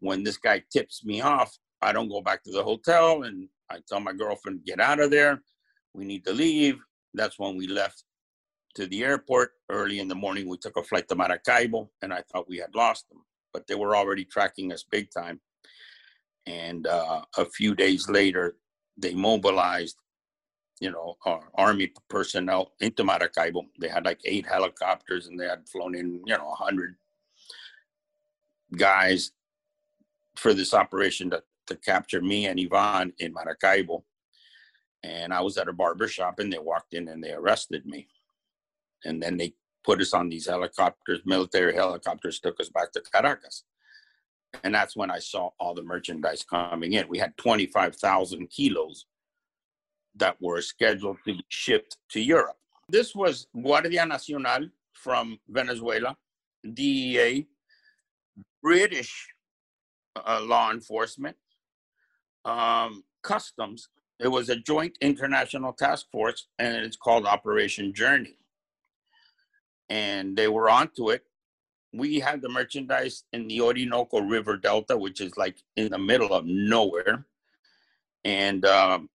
[0.00, 3.78] when this guy tips me off, I don't go back to the hotel and I
[3.86, 5.42] tell my girlfriend, get out of there.
[5.94, 6.78] We need to leave.
[7.14, 8.04] That's when we left
[8.74, 9.52] to the airport.
[9.68, 12.74] Early in the morning, we took a flight to Maracaibo and I thought we had
[12.74, 13.22] lost them,
[13.52, 15.40] but they were already tracking us big time.
[16.46, 18.56] And uh, a few days later,
[18.96, 19.96] they mobilized
[20.80, 23.66] you know, our army personnel into Maracaibo.
[23.78, 26.96] They had like eight helicopters and they had flown in, you know, 100
[28.76, 29.32] guys
[30.36, 34.04] for this operation to, to capture me and Ivan in Maracaibo.
[35.02, 38.08] And I was at a barber shop and they walked in and they arrested me.
[39.04, 39.54] And then they
[39.84, 43.64] put us on these helicopters, military helicopters, took us back to Caracas.
[44.64, 47.08] And that's when I saw all the merchandise coming in.
[47.08, 49.06] We had 25,000 kilos
[50.18, 52.56] that were scheduled to be shipped to Europe.
[52.88, 56.16] This was Guardia Nacional from Venezuela,
[56.74, 57.46] DEA,
[58.62, 59.28] British
[60.16, 61.36] uh, law enforcement,
[62.44, 63.88] um, customs.
[64.18, 68.36] It was a joint international task force, and it's called Operation Journey.
[69.88, 71.24] And they were onto it.
[71.94, 76.34] We had the merchandise in the Orinoco River Delta, which is like in the middle
[76.34, 77.26] of nowhere.
[78.24, 79.08] And um,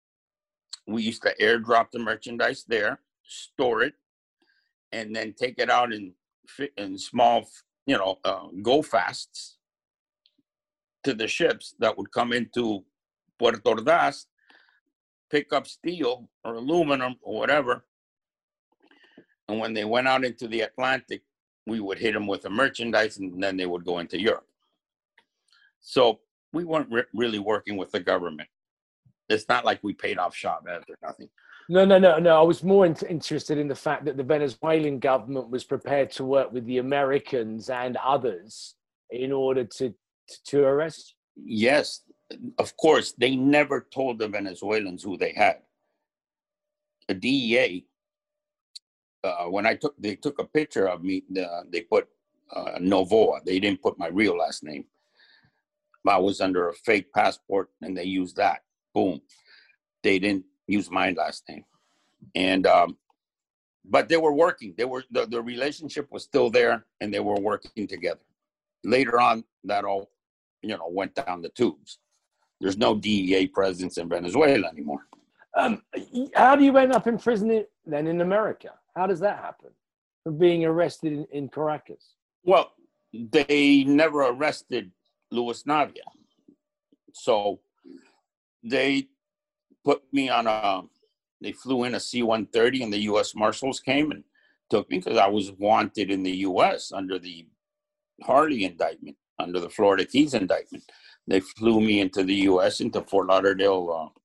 [0.87, 3.93] we used to airdrop the merchandise there, store it,
[4.91, 6.13] and then take it out in
[6.77, 7.47] in small,
[7.85, 9.57] you know, uh, go fasts
[11.03, 12.83] to the ships that would come into
[13.39, 14.25] Puerto Ordaz,
[15.29, 17.85] pick up steel or aluminum or whatever.
[19.47, 21.23] And when they went out into the Atlantic,
[21.65, 24.47] we would hit them with the merchandise and then they would go into Europe.
[25.81, 26.19] So
[26.51, 28.49] we weren't re- really working with the government.
[29.33, 31.29] It's not like we paid off Chavez or nothing.
[31.69, 32.37] No, no, no, no.
[32.37, 36.25] I was more in- interested in the fact that the Venezuelan government was prepared to
[36.25, 38.75] work with the Americans and others
[39.09, 39.93] in order to
[40.27, 41.15] to, to arrest.
[41.35, 42.01] Yes,
[42.57, 43.13] of course.
[43.13, 45.57] They never told the Venezuelans who they had.
[47.07, 47.85] The DEA.
[49.23, 51.23] Uh, when I took, they took a picture of me.
[51.37, 52.07] Uh, they put
[52.53, 53.43] uh, Novoa.
[53.45, 54.85] They didn't put my real last name.
[56.05, 58.63] I was under a fake passport, and they used that
[58.93, 59.21] boom.
[60.03, 61.65] They didn't use my last name.
[62.35, 62.97] And um,
[63.85, 64.73] but they were working.
[64.77, 68.21] They were the, the relationship was still there and they were working together.
[68.83, 70.09] Later on, that all
[70.61, 71.99] you know went down the tubes.
[72.61, 75.05] There's no DEA presence in Venezuela anymore.
[75.55, 75.83] Um,
[76.33, 78.71] how do you end up in prison then in America?
[78.95, 79.69] How does that happen?
[80.23, 82.15] From being arrested in, in Caracas?
[82.43, 82.71] Well,
[83.11, 84.91] they never arrested
[85.31, 86.03] Luis Navia.
[87.13, 87.59] So
[88.63, 89.07] they
[89.83, 90.81] put me on a
[91.41, 94.23] they flew in a c-130 and the u.s marshals came and
[94.69, 97.45] took me because i was wanted in the u.s under the
[98.23, 100.83] harley indictment under the florida keys indictment.
[101.27, 104.19] They flew me into the u.s into fort lauderdale uh,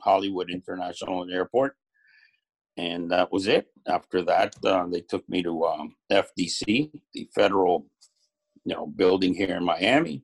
[0.00, 1.76] hollywood international airport.
[2.76, 3.66] And that was it.
[3.86, 7.86] After that uh, they took me to um, fdc the federal
[8.64, 10.22] you know building here in miami.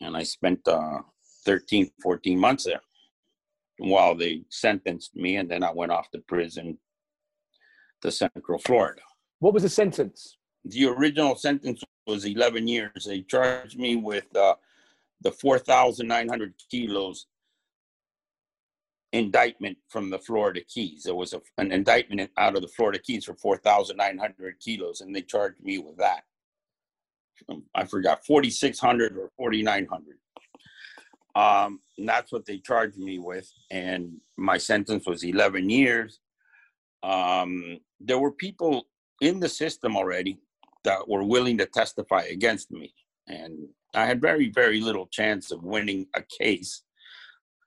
[0.00, 1.00] And i spent uh,
[1.46, 2.82] 13, 14 months there
[3.78, 5.36] while they sentenced me.
[5.36, 6.78] And then I went off to prison
[8.02, 9.00] to Central Florida.
[9.38, 10.36] What was the sentence?
[10.64, 13.06] The original sentence was 11 years.
[13.06, 14.56] They charged me with uh,
[15.22, 17.26] the 4,900 kilos
[19.12, 21.04] indictment from the Florida Keys.
[21.04, 25.22] There was a, an indictment out of the Florida Keys for 4,900 kilos, and they
[25.22, 26.22] charged me with that.
[27.74, 30.18] I forgot, 4,600 or 4,900.
[31.36, 33.52] Um, and that's what they charged me with.
[33.70, 36.18] And my sentence was 11 years.
[37.02, 38.86] Um, there were people
[39.20, 40.38] in the system already
[40.84, 42.94] that were willing to testify against me.
[43.28, 46.82] And I had very, very little chance of winning a case.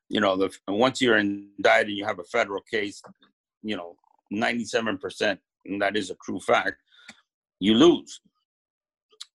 [0.09, 3.03] You know, the, once you're indicted and you have a federal case,
[3.61, 3.95] you know,
[4.33, 6.77] 97%, and that is a true fact,
[7.59, 8.19] you lose.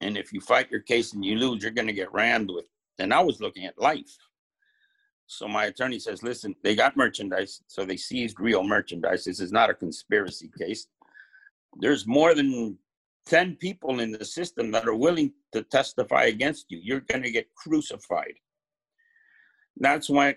[0.01, 2.67] And if you fight your case and you lose, you're going to get rammed with
[3.01, 4.17] and I was looking at life.
[5.27, 9.25] So my attorney says, listen, they got merchandise, so they seized real merchandise.
[9.25, 10.89] This is not a conspiracy case.
[11.79, 12.77] There's more than
[13.27, 16.81] 10 people in the system that are willing to testify against you.
[16.83, 18.35] You're going to get crucified.
[19.77, 20.35] That's when,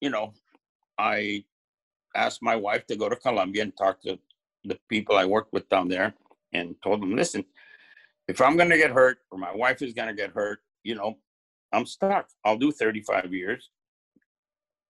[0.00, 0.34] you know,
[0.98, 1.44] I
[2.14, 4.18] asked my wife to go to Colombia and talk to
[4.64, 6.12] the people I worked with down there
[6.52, 7.44] and told them, listen,
[8.28, 10.94] if I'm going to get hurt or my wife is going to get hurt, you
[10.94, 11.16] know,
[11.72, 12.28] I'm stuck.
[12.44, 13.70] I'll do 35 years.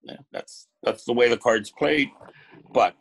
[0.03, 2.09] Yeah, that's that's the way the cards played.
[2.73, 2.95] But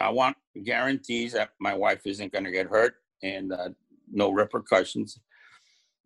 [0.00, 3.70] I want guarantees that my wife isn't going to get hurt and uh,
[4.10, 5.18] no repercussions.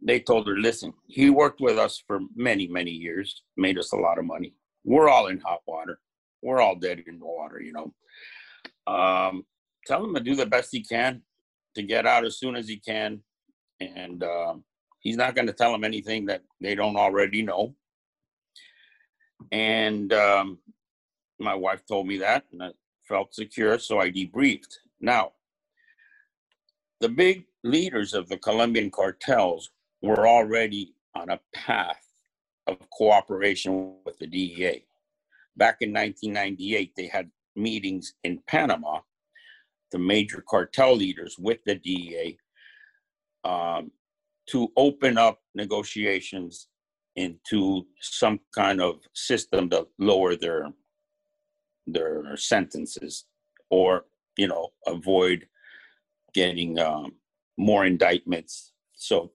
[0.00, 3.96] They told her, listen, he worked with us for many, many years, made us a
[3.96, 4.54] lot of money.
[4.84, 5.98] We're all in hot water.
[6.40, 7.92] We're all dead in the water, you know.
[8.86, 9.44] Um,
[9.86, 11.22] tell him to do the best he can
[11.74, 13.20] to get out as soon as he can.
[13.80, 14.64] And um,
[15.08, 17.74] He's not going to tell them anything that they don't already know.
[19.50, 20.58] And um,
[21.38, 22.72] my wife told me that, and I
[23.04, 24.74] felt secure, so I debriefed.
[25.00, 25.32] Now,
[27.00, 29.70] the big leaders of the Colombian cartels
[30.02, 32.04] were already on a path
[32.66, 34.84] of cooperation with the DEA.
[35.56, 39.00] Back in 1998, they had meetings in Panama,
[39.90, 42.36] the major cartel leaders with the DEA,
[43.44, 43.90] um,
[44.50, 46.68] to open up negotiations
[47.16, 50.72] into some kind of system to lower their
[51.86, 53.24] their sentences
[53.70, 54.04] or
[54.36, 55.46] you know avoid
[56.34, 57.12] getting um,
[57.56, 58.72] more indictments.
[58.94, 59.32] So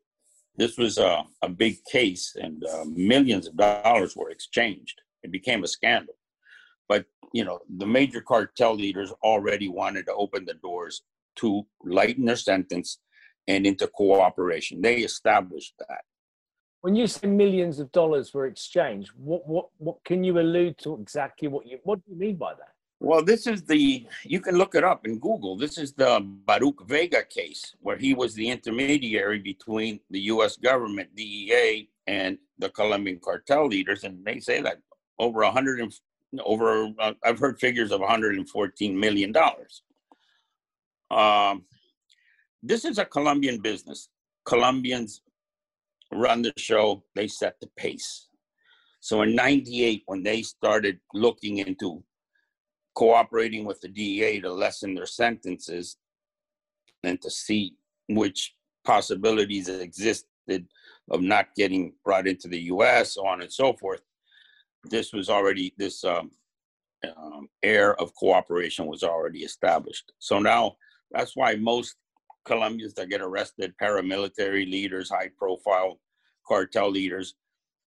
[0.55, 5.01] this was a, a big case and uh, millions of dollars were exchanged.
[5.23, 6.15] It became a scandal.
[6.87, 11.01] But you know the major cartel leaders already wanted to open the doors
[11.37, 12.99] to lighten their sentence
[13.47, 16.01] and into cooperation they established that
[16.83, 20.99] when you say millions of dollars were exchanged, what what what can you allude to
[21.01, 22.73] exactly what you what do you mean by that?
[22.99, 25.55] Well, this is the you can look it up in Google.
[25.55, 30.57] This is the Baruch Vega case where he was the intermediary between the U.S.
[30.57, 34.79] government, DEA, and the Colombian cartel leaders, and they say that
[35.19, 35.93] over a hundred and
[36.43, 39.83] over uh, I've heard figures of 114 million dollars.
[41.09, 41.63] Um,
[42.63, 44.09] this is a Colombian business.
[44.45, 45.21] Colombians
[46.11, 48.27] run the show, they set the pace.
[49.01, 52.03] So in 98, when they started looking into
[52.95, 55.97] cooperating with the DEA to lessen their sentences
[57.03, 57.75] and to see
[58.07, 58.55] which
[58.85, 60.67] possibilities existed
[61.11, 64.01] of not getting brought into the US, so on and so forth,
[64.85, 66.31] this was already, this um,
[67.17, 70.13] um, air of cooperation was already established.
[70.19, 70.77] So now
[71.11, 71.95] that's why most
[72.45, 75.99] Colombians that get arrested, paramilitary leaders, high profile
[76.47, 77.35] cartel leaders,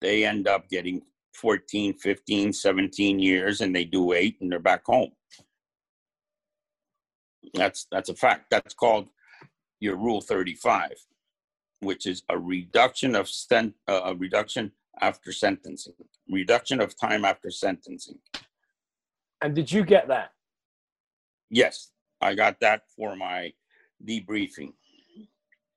[0.00, 1.02] they end up getting
[1.34, 5.10] 14, 15, 17 years and they do eight and they're back home.
[7.54, 8.46] That's that's a fact.
[8.50, 9.08] That's called
[9.80, 10.92] your rule 35,
[11.80, 15.94] which is a reduction of sent, uh, a reduction after sentencing,
[16.28, 18.18] reduction of time after sentencing.
[19.42, 20.30] And did you get that?
[21.50, 21.90] Yes,
[22.20, 23.52] I got that for my
[24.04, 24.72] debriefing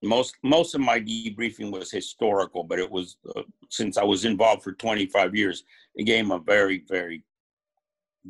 [0.02, 4.64] most most of my debriefing was historical, but it was uh, since I was involved
[4.64, 5.64] for 25 years,
[5.96, 7.24] it gave a very very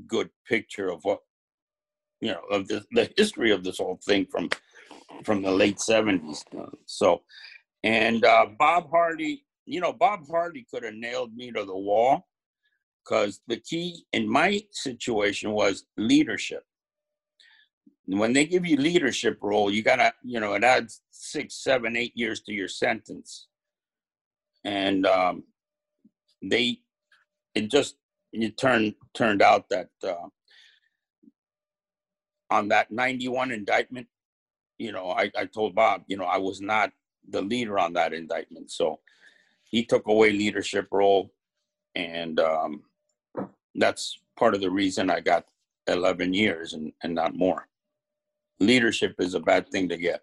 [0.07, 1.19] good picture of what
[2.21, 4.49] you know of the, the history of this whole thing from
[5.23, 6.43] from the late 70s.
[6.57, 7.23] Uh, so,
[7.83, 12.27] and uh, Bob Hardy, you know, Bob Hardy could have nailed me to the wall
[13.03, 16.63] because the key in my situation was leadership
[18.17, 22.13] when they give you leadership role, you gotta, you know, it adds six, seven, eight
[22.15, 23.47] years to your sentence.
[24.63, 25.43] And um,
[26.41, 26.79] they,
[27.53, 27.97] it just,
[28.33, 30.27] it turned turned out that uh,
[32.49, 34.07] on that 91 indictment,
[34.77, 36.91] you know, I, I told Bob, you know, I was not
[37.29, 38.71] the leader on that indictment.
[38.71, 38.99] So
[39.65, 41.31] he took away leadership role.
[41.95, 42.83] And um,
[43.75, 45.45] that's part of the reason I got
[45.87, 47.67] 11 years and, and not more
[48.59, 50.21] leadership is a bad thing to get.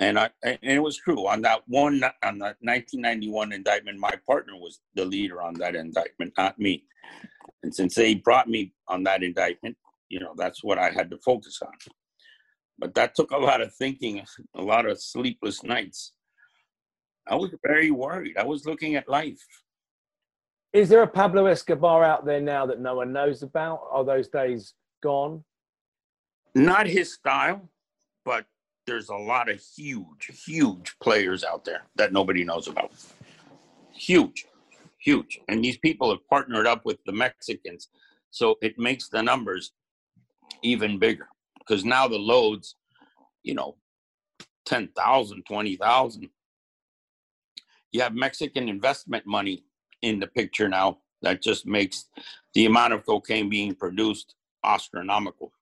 [0.00, 3.98] And I and it was true on that one on that 1991 indictment.
[3.98, 6.84] My partner was the leader on that indictment, not me.
[7.62, 9.76] And since they brought me on that indictment,
[10.08, 11.72] you know that's what I had to focus on.
[12.78, 14.22] But that took a lot of thinking,
[14.56, 16.12] a lot of sleepless nights.
[17.28, 18.36] I was very worried.
[18.36, 19.38] I was looking at life.
[20.72, 23.82] Is there a Pablo Escobar out there now that no one knows about?
[23.90, 25.44] Are those days gone?
[26.54, 27.68] Not his style,
[28.24, 28.46] but
[28.86, 32.92] there's a lot of huge, huge players out there that nobody knows about.
[33.92, 34.46] Huge,
[34.98, 35.40] huge.
[35.48, 37.88] And these people have partnered up with the Mexicans.
[38.30, 39.72] So it makes the numbers
[40.62, 41.28] even bigger
[41.58, 42.76] because now the loads,
[43.42, 43.76] you know,
[44.66, 46.28] 10,000, 20,000.
[47.92, 49.64] You have Mexican investment money
[50.02, 52.08] in the picture now that just makes
[52.54, 54.34] the amount of cocaine being produced
[54.64, 55.52] astronomical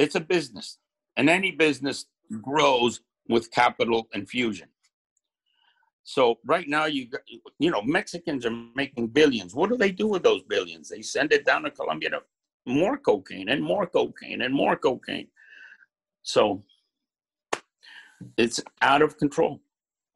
[0.00, 0.78] it's a business
[1.16, 2.06] and any business
[2.40, 4.68] grows with capital infusion.
[6.02, 7.08] So right now you
[7.58, 9.54] you know mexicans are making billions.
[9.54, 10.88] What do they do with those billions?
[10.88, 12.20] They send it down to colombia to
[12.66, 15.28] more cocaine and more cocaine and more cocaine.
[16.22, 16.64] So
[18.36, 19.60] it's out of control.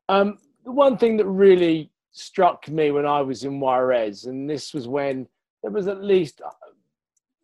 [0.09, 4.73] Um, the one thing that really struck me when i was in juarez and this
[4.73, 5.27] was when
[5.63, 6.41] there was at least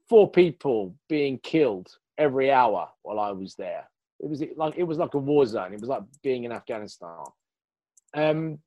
[0.08, 3.88] four people being killed every hour while I was there.
[4.20, 5.72] It was like it was like a war zone.
[5.72, 7.24] It was like being in Afghanistan.
[8.14, 8.58] Um,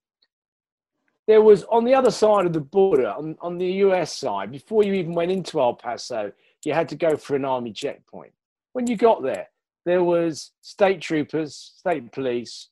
[1.28, 4.84] there was on the other side of the border, on, on the US side, before
[4.84, 6.32] you even went into El Paso,
[6.66, 8.34] you had to go for an army checkpoint.
[8.74, 9.48] When you got there,
[9.86, 12.70] there was state troopers, state police,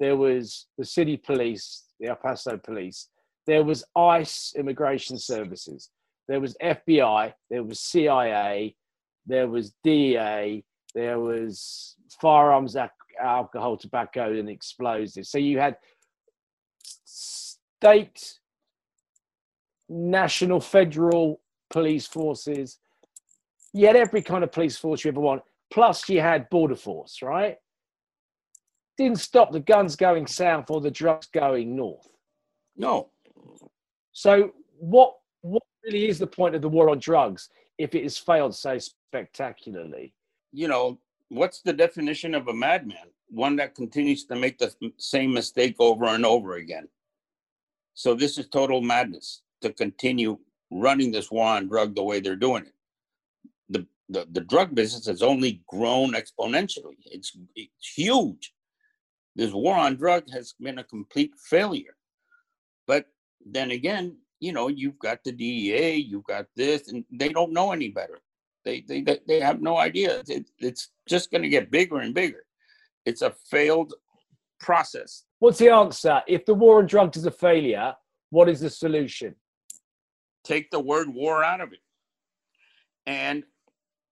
[0.00, 3.08] there was the city police, the El Paso police,
[3.46, 5.90] there was ICE immigration services,
[6.28, 8.74] there was FBI, there was CIA,
[9.26, 10.64] there was DEA,
[10.94, 12.76] there was firearms,
[13.20, 15.30] alcohol, tobacco, and explosives.
[15.30, 15.76] So you had
[17.04, 18.38] state,
[19.88, 22.78] national, federal police forces.
[23.72, 25.42] You had every kind of police force you ever want.
[25.72, 27.56] Plus, you had border force, right?
[28.98, 32.06] Didn't stop the guns going south or the drugs going north.
[32.76, 33.08] No.
[34.12, 37.48] So, what what really is the point of the war on drugs
[37.78, 38.78] if it has failed so
[39.12, 40.14] spectacularly?
[40.52, 40.98] You know,
[41.28, 43.08] what's the definition of a madman?
[43.28, 46.88] One that continues to make the same mistake over and over again.
[47.94, 50.38] So this is total madness to continue
[50.70, 52.74] running this war on drug the way they're doing it.
[53.68, 56.96] The, the, the drug business has only grown exponentially.
[57.04, 58.54] It's, it's huge.
[59.36, 61.96] This war on drug has been a complete failure.
[62.86, 63.06] But
[63.44, 67.72] then again, you know, you've got the DEA, you've got this, and they don't know
[67.72, 68.20] any better.
[68.64, 70.22] They they they have no idea.
[70.28, 72.44] It, it's just going to get bigger and bigger.
[73.04, 73.94] It's a failed
[74.60, 75.24] process.
[75.40, 76.22] What's the answer?
[76.28, 77.94] If the war on drugs is a failure,
[78.30, 79.34] what is the solution?
[80.44, 81.80] Take the word war out of it
[83.06, 83.42] and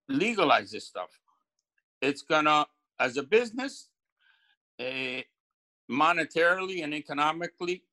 [0.08, 1.10] legalize this stuff.
[2.02, 2.66] It's gonna,
[2.98, 3.88] as a business,
[4.80, 5.22] uh,
[5.90, 7.84] monetarily and economically,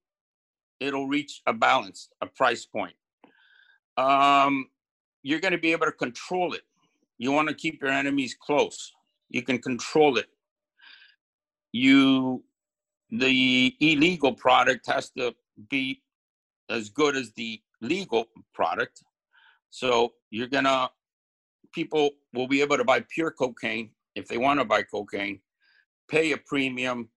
[0.80, 2.95] it'll reach a balance, a price point.
[3.97, 4.68] Um,
[5.28, 6.62] you're going to be able to control it.
[7.18, 8.94] You want to keep your enemies close.
[9.30, 10.28] You can control it.
[11.74, 12.44] You
[13.10, 15.34] the illegal product has to
[15.70, 16.02] be
[16.70, 19.04] as good as the legal product.
[19.70, 20.90] So you're gonna
[21.74, 25.40] people will be able to buy pure cocaine if they want to buy cocaine,
[26.10, 27.10] pay a premium,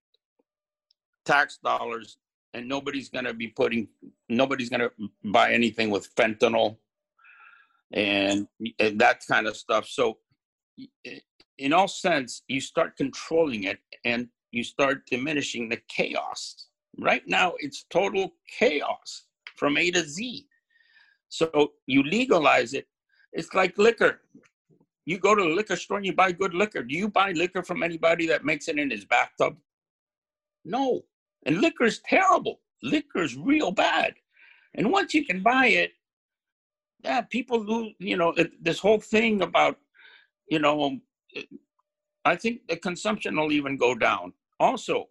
[1.24, 2.18] tax dollars,
[2.54, 3.88] and nobody's gonna be putting
[4.28, 4.90] nobody's gonna
[5.24, 6.76] buy anything with fentanyl
[7.92, 8.46] and,
[8.78, 9.86] and that kind of stuff.
[9.86, 10.18] So
[11.04, 11.18] eh,
[11.58, 16.66] in all sense, you start controlling it and you start diminishing the chaos.
[16.98, 19.24] Right now, it's total chaos
[19.56, 20.46] from A to Z.
[21.28, 22.86] So you legalize it.
[23.32, 24.20] It's like liquor.
[25.06, 26.82] You go to the liquor store and you buy good liquor.
[26.82, 29.56] Do you buy liquor from anybody that makes it in his bathtub?
[30.64, 31.02] No.
[31.46, 32.60] And liquor is terrible.
[32.82, 34.14] Liquor is real bad.
[34.74, 35.92] And once you can buy it,
[37.02, 39.78] yeah, people who, you know, this whole thing about,
[40.48, 40.98] you know,
[42.24, 44.32] I think the consumption will even go down.
[44.58, 45.08] Also,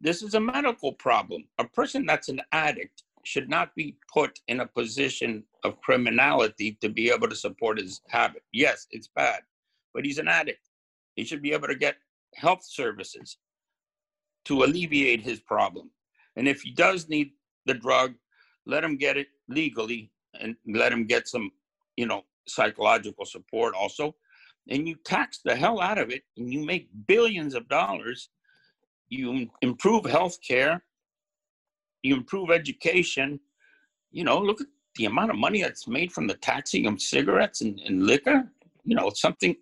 [0.00, 1.44] this is a medical problem.
[1.58, 6.88] A person that's an addict should not be put in a position of criminality to
[6.88, 8.42] be able to support his habit.
[8.52, 9.40] Yes, it's bad,
[9.92, 10.68] but he's an addict.
[11.16, 11.96] He should be able to get
[12.34, 13.38] health services
[14.44, 15.90] to alleviate his problem.
[16.36, 17.32] And if he does need
[17.64, 18.14] the drug,
[18.64, 21.50] let him get it legally and let him get some,
[21.96, 24.14] you know, psychological support also.
[24.68, 28.28] And you tax the hell out of it and you make billions of dollars
[29.08, 30.80] you improve healthcare,
[32.02, 33.40] you improve education.
[34.10, 37.60] You know, look at the amount of money that's made from the taxing of cigarettes
[37.60, 38.50] and, and liquor.
[38.84, 39.56] You know, something.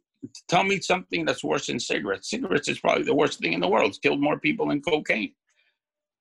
[0.48, 2.30] Tell me something that's worse than cigarettes.
[2.30, 3.90] Cigarettes is probably the worst thing in the world.
[3.90, 5.34] It's killed more people than cocaine.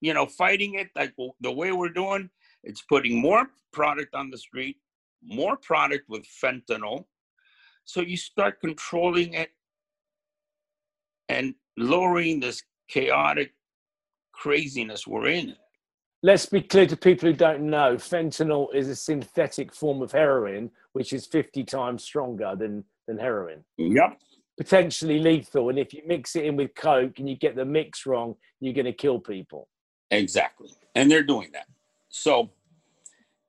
[0.02, 2.30] You know, fighting it like the way we're doing,
[2.64, 4.78] it's putting more product on the street,
[5.24, 7.06] more product with fentanyl.
[7.86, 9.50] So you start controlling it
[11.30, 13.54] and lowering this chaotic
[14.34, 15.56] craziness we're in.
[16.22, 20.72] Let's be clear to people who don't know fentanyl is a synthetic form of heroin,
[20.94, 23.66] which is 50 times stronger than, than heroin.
[23.78, 24.20] Yep.
[24.58, 25.70] Potentially lethal.
[25.70, 28.74] And if you mix it in with Coke and you get the mix wrong, you're
[28.74, 29.68] going to kill people.
[30.12, 30.70] Exactly.
[30.96, 31.66] And they're doing that.
[32.14, 32.52] So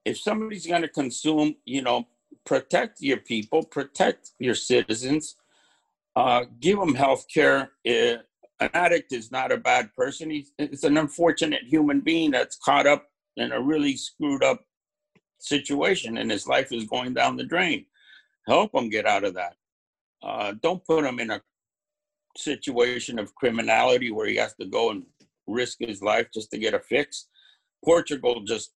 [0.06, 2.08] if somebody's going to consume, you know,
[2.46, 5.36] protect your people, protect your citizens,
[6.16, 7.72] uh, give them health care.
[7.86, 8.16] Uh,
[8.60, 10.30] an addict is not a bad person.
[10.30, 13.04] He's it's an unfortunate human being that's caught up
[13.36, 14.64] in a really screwed up
[15.38, 17.84] situation, and his life is going down the drain.
[18.46, 19.56] Help him get out of that.
[20.22, 21.42] Uh, don't put him in a
[22.36, 25.04] situation of criminality where he has to go and
[25.46, 27.26] risk his life just to get a fix.
[27.84, 28.72] Portugal just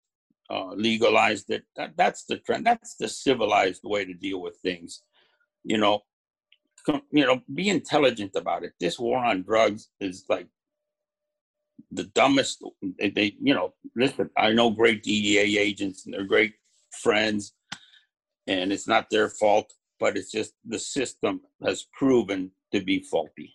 [0.50, 1.64] uh, legalized it.
[1.76, 2.66] That, that's the trend.
[2.66, 5.02] That's the civilized way to deal with things.
[5.64, 6.02] You know,
[7.10, 8.72] you know, be intelligent about it.
[8.80, 10.46] This war on drugs is like
[11.90, 12.62] the dumbest.
[12.98, 14.30] They, they, you know, listen.
[14.36, 16.54] I know great DEA agents, and they're great
[17.02, 17.54] friends,
[18.46, 19.72] and it's not their fault.
[20.00, 23.52] But it's just the system has proven to be faulty.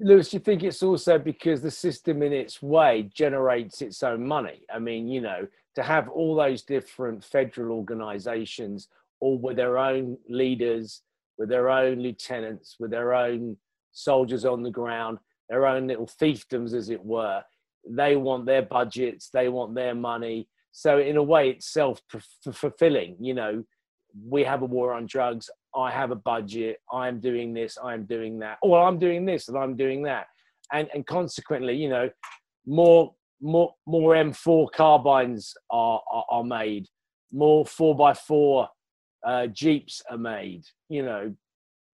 [0.00, 4.62] Luis, you think it's also because the system in its way generates its own money?
[4.72, 8.88] I mean, you know, to have all those different federal organizations,
[9.20, 11.02] all with their own leaders,
[11.36, 13.56] with their own lieutenants, with their own
[13.90, 15.18] soldiers on the ground,
[15.48, 17.42] their own little fiefdoms, as it were.
[17.88, 20.48] They want their budgets, they want their money.
[20.70, 22.00] So, in a way, it's self
[22.52, 23.16] fulfilling.
[23.18, 23.64] You know,
[24.28, 25.50] we have a war on drugs.
[25.74, 26.78] I have a budget.
[26.92, 27.78] I'm doing this.
[27.82, 28.58] I'm doing that.
[28.62, 30.26] Or I'm doing this and I'm doing that.
[30.72, 32.10] And, and consequently, you know,
[32.66, 36.86] more more more M4 carbines are, are, are made.
[37.32, 38.68] More four by four
[39.24, 40.64] uh, jeeps are made.
[40.88, 41.34] You know,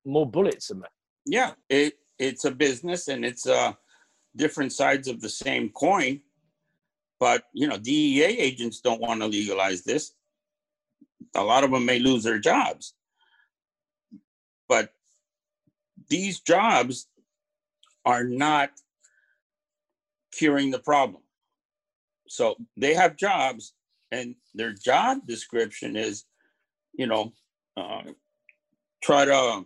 [0.05, 0.89] more bullets are made.
[1.27, 3.73] Yeah, it it's a business and it's uh,
[4.37, 6.21] different sides of the same coin.
[7.21, 10.15] But you know, DEA agents don't want to legalize this.
[11.37, 12.95] A lot of them may lose their jobs.
[14.69, 14.93] But
[16.09, 17.09] these jobs
[18.05, 18.71] are not
[20.33, 21.23] curing the problem.
[22.29, 23.75] So they have jobs,
[24.11, 26.25] and their job description is,
[26.95, 27.33] you know,
[27.77, 28.03] uh,
[29.03, 29.65] try to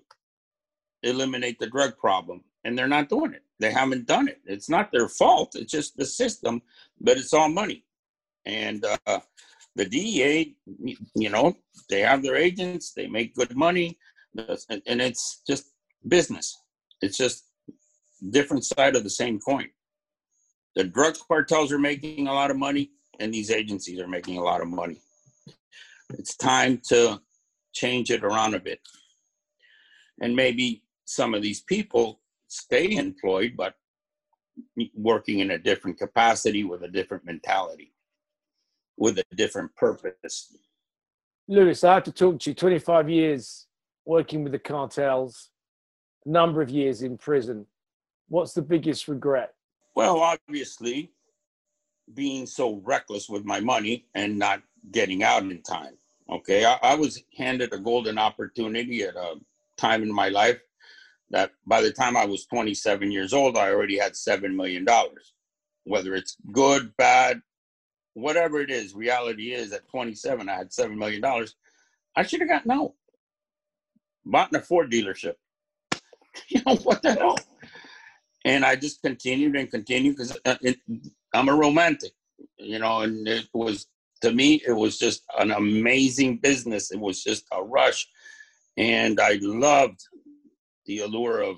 [1.02, 2.44] eliminate the drug problem.
[2.64, 3.42] And they're not doing it.
[3.60, 4.40] They haven't done it.
[4.44, 5.54] It's not their fault.
[5.54, 6.60] It's just the system,
[7.00, 7.84] but it's all money.
[8.44, 9.20] And uh,
[9.74, 10.56] the DEA,
[11.14, 11.56] you know,
[11.88, 13.98] they have their agents, they make good money,
[14.38, 15.72] and it's just
[16.06, 16.56] business.
[17.00, 17.44] It's just
[18.30, 19.68] different side of the same coin.
[20.76, 24.42] The drug cartels are making a lot of money, and these agencies are making a
[24.42, 25.00] lot of money.
[26.18, 27.20] It's time to
[27.72, 28.80] change it around a bit.
[30.20, 33.74] And maybe some of these people stay employed, but
[34.94, 37.92] working in a different capacity with a different mentality
[38.98, 40.54] with a different purpose.
[41.46, 42.54] Luis, I have to talk to you.
[42.54, 43.66] 25 years
[44.08, 45.50] working with the cartels,
[46.24, 47.66] number of years in prison.
[48.28, 49.52] What's the biggest regret?
[49.94, 51.12] Well, obviously,
[52.14, 55.92] being so reckless with my money and not getting out in time.
[56.30, 59.34] Okay, I, I was handed a golden opportunity at a
[59.76, 60.58] time in my life
[61.30, 64.86] that by the time I was 27 years old, I already had $7 million.
[65.84, 67.42] Whether it's good, bad,
[68.14, 71.22] whatever it is, reality is at 27, I had $7 million.
[72.16, 72.94] I should have gotten out.
[74.30, 75.34] Bought in a Ford dealership.
[76.48, 77.38] you know, what the hell?
[78.44, 80.56] And I just continued and continued because uh,
[81.34, 82.12] I'm a romantic,
[82.58, 83.86] you know, and it was,
[84.22, 86.90] to me, it was just an amazing business.
[86.90, 88.06] It was just a rush.
[88.76, 90.00] And I loved
[90.86, 91.56] the allure of,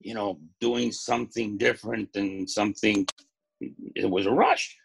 [0.00, 3.06] you know, doing something different and something,
[3.60, 4.76] it was a rush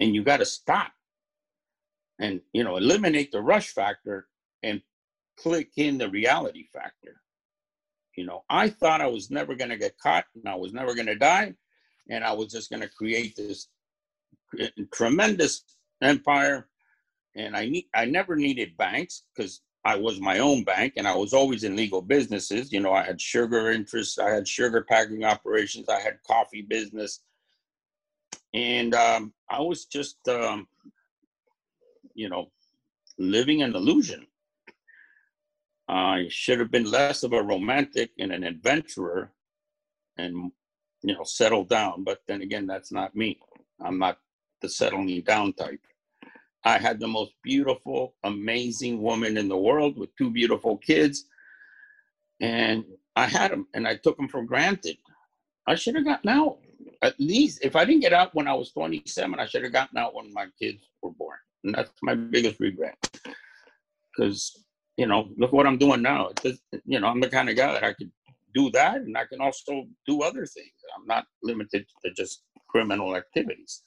[0.00, 0.92] and you got to stop
[2.18, 4.26] and you know eliminate the rush factor
[4.62, 4.80] and
[5.36, 7.20] click in the reality factor
[8.16, 10.94] you know i thought i was never going to get caught and i was never
[10.94, 11.52] going to die
[12.08, 13.68] and i was just going to create this
[14.92, 15.64] tremendous
[16.02, 16.68] empire
[17.36, 21.14] and i need i never needed banks because i was my own bank and i
[21.14, 25.24] was always in legal businesses you know i had sugar interests i had sugar packing
[25.24, 27.20] operations i had coffee business
[28.52, 30.66] and um, I was just, um,
[32.14, 32.50] you know,
[33.18, 34.26] living an illusion.
[35.90, 39.32] I should have been less of a romantic and an adventurer,
[40.16, 40.52] and
[41.02, 42.04] you know, settle down.
[42.04, 43.38] But then again, that's not me.
[43.80, 44.18] I'm not
[44.62, 45.80] the settling down type.
[46.64, 51.24] I had the most beautiful, amazing woman in the world with two beautiful kids,
[52.40, 52.84] and
[53.16, 54.96] I had them, and I took them for granted.
[55.66, 56.58] I should have gotten out
[57.02, 59.98] at least if I didn't get out when I was 27, I should have gotten
[59.98, 61.38] out when my kids were born.
[61.64, 62.96] And that's my biggest regret.
[64.16, 64.64] Because,
[65.00, 66.28] you know, look what I'm doing now.
[66.42, 68.10] Just, you know, I'm the kind of guy that I could
[68.54, 70.76] do that and I can also do other things.
[70.94, 73.82] I'm not limited to just criminal activities.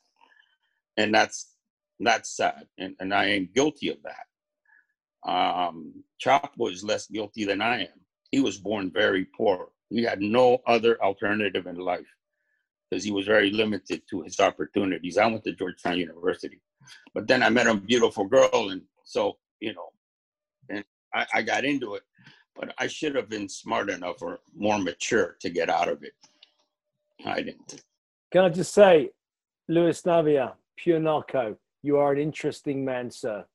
[0.98, 1.54] And that's
[2.00, 2.66] that's sad.
[2.80, 5.32] And, and I am guilty of that.
[5.32, 8.00] Um, Chop was less guilty than I am.
[8.32, 9.68] He was born very poor.
[9.92, 12.12] He had no other alternative in life
[12.90, 15.20] because he was very limited to his opportunities.
[15.20, 16.60] I went to Georgetown University,
[17.14, 19.93] but then I met a beautiful girl, and so you know,
[21.14, 22.04] I, I got into it.
[22.56, 26.14] But I should have been smart enough or more mature to get out of it.
[27.26, 27.82] I didn't.
[28.32, 29.10] Can I just say,
[29.68, 33.46] Luis Navia, pure narco, you are an interesting man, sir.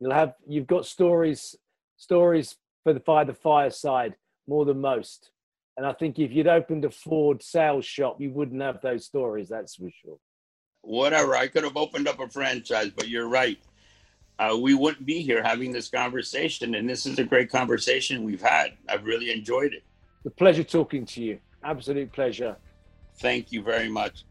[0.00, 1.56] You'll have you've got stories
[1.96, 4.14] stories for the fire the fireside
[4.46, 5.30] more than most.
[5.76, 9.48] And I think if you'd opened a Ford sales shop, you wouldn't have those stories.
[9.48, 10.18] That's for sure.
[10.82, 11.34] Whatever.
[11.34, 13.58] I could have opened up a franchise, but you're right.
[14.38, 16.74] Uh, we wouldn't be here having this conversation.
[16.74, 18.72] And this is a great conversation we've had.
[18.88, 19.82] I've really enjoyed it.
[20.24, 21.38] The pleasure talking to you.
[21.64, 22.56] Absolute pleasure.
[23.18, 24.24] Thank you very much.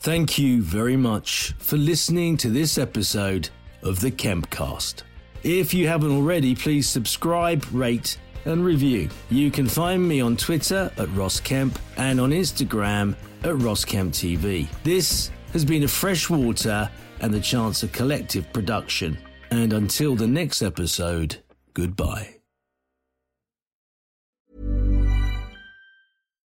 [0.00, 3.50] Thank you very much for listening to this episode
[3.82, 5.02] of the Kempcast.
[5.42, 9.08] If you haven't already, please subscribe, rate, and review.
[9.30, 13.14] You can find me on Twitter at Ross Kemp and on Instagram
[13.44, 14.68] at Ross Kemp TV.
[14.82, 16.90] This has been a freshwater
[17.20, 19.18] and the Chancer Collective production.
[19.50, 21.36] And until the next episode,
[21.74, 22.36] goodbye.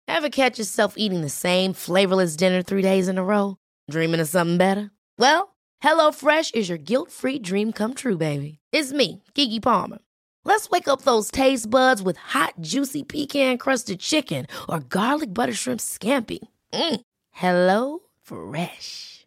[0.09, 3.56] Ever catch yourself eating the same flavorless dinner three days in a row?
[3.90, 4.90] Dreaming of something better?
[5.18, 8.59] Well, HelloFresh is your guilt free dream come true, baby.
[8.72, 9.98] It's me, Keke Palmer.
[10.44, 15.55] Let's wake up those taste buds with hot, juicy pecan crusted chicken or garlic butter
[15.55, 16.40] shrimp scampi.
[16.72, 17.01] Mm.
[17.30, 19.26] Hello Fresh.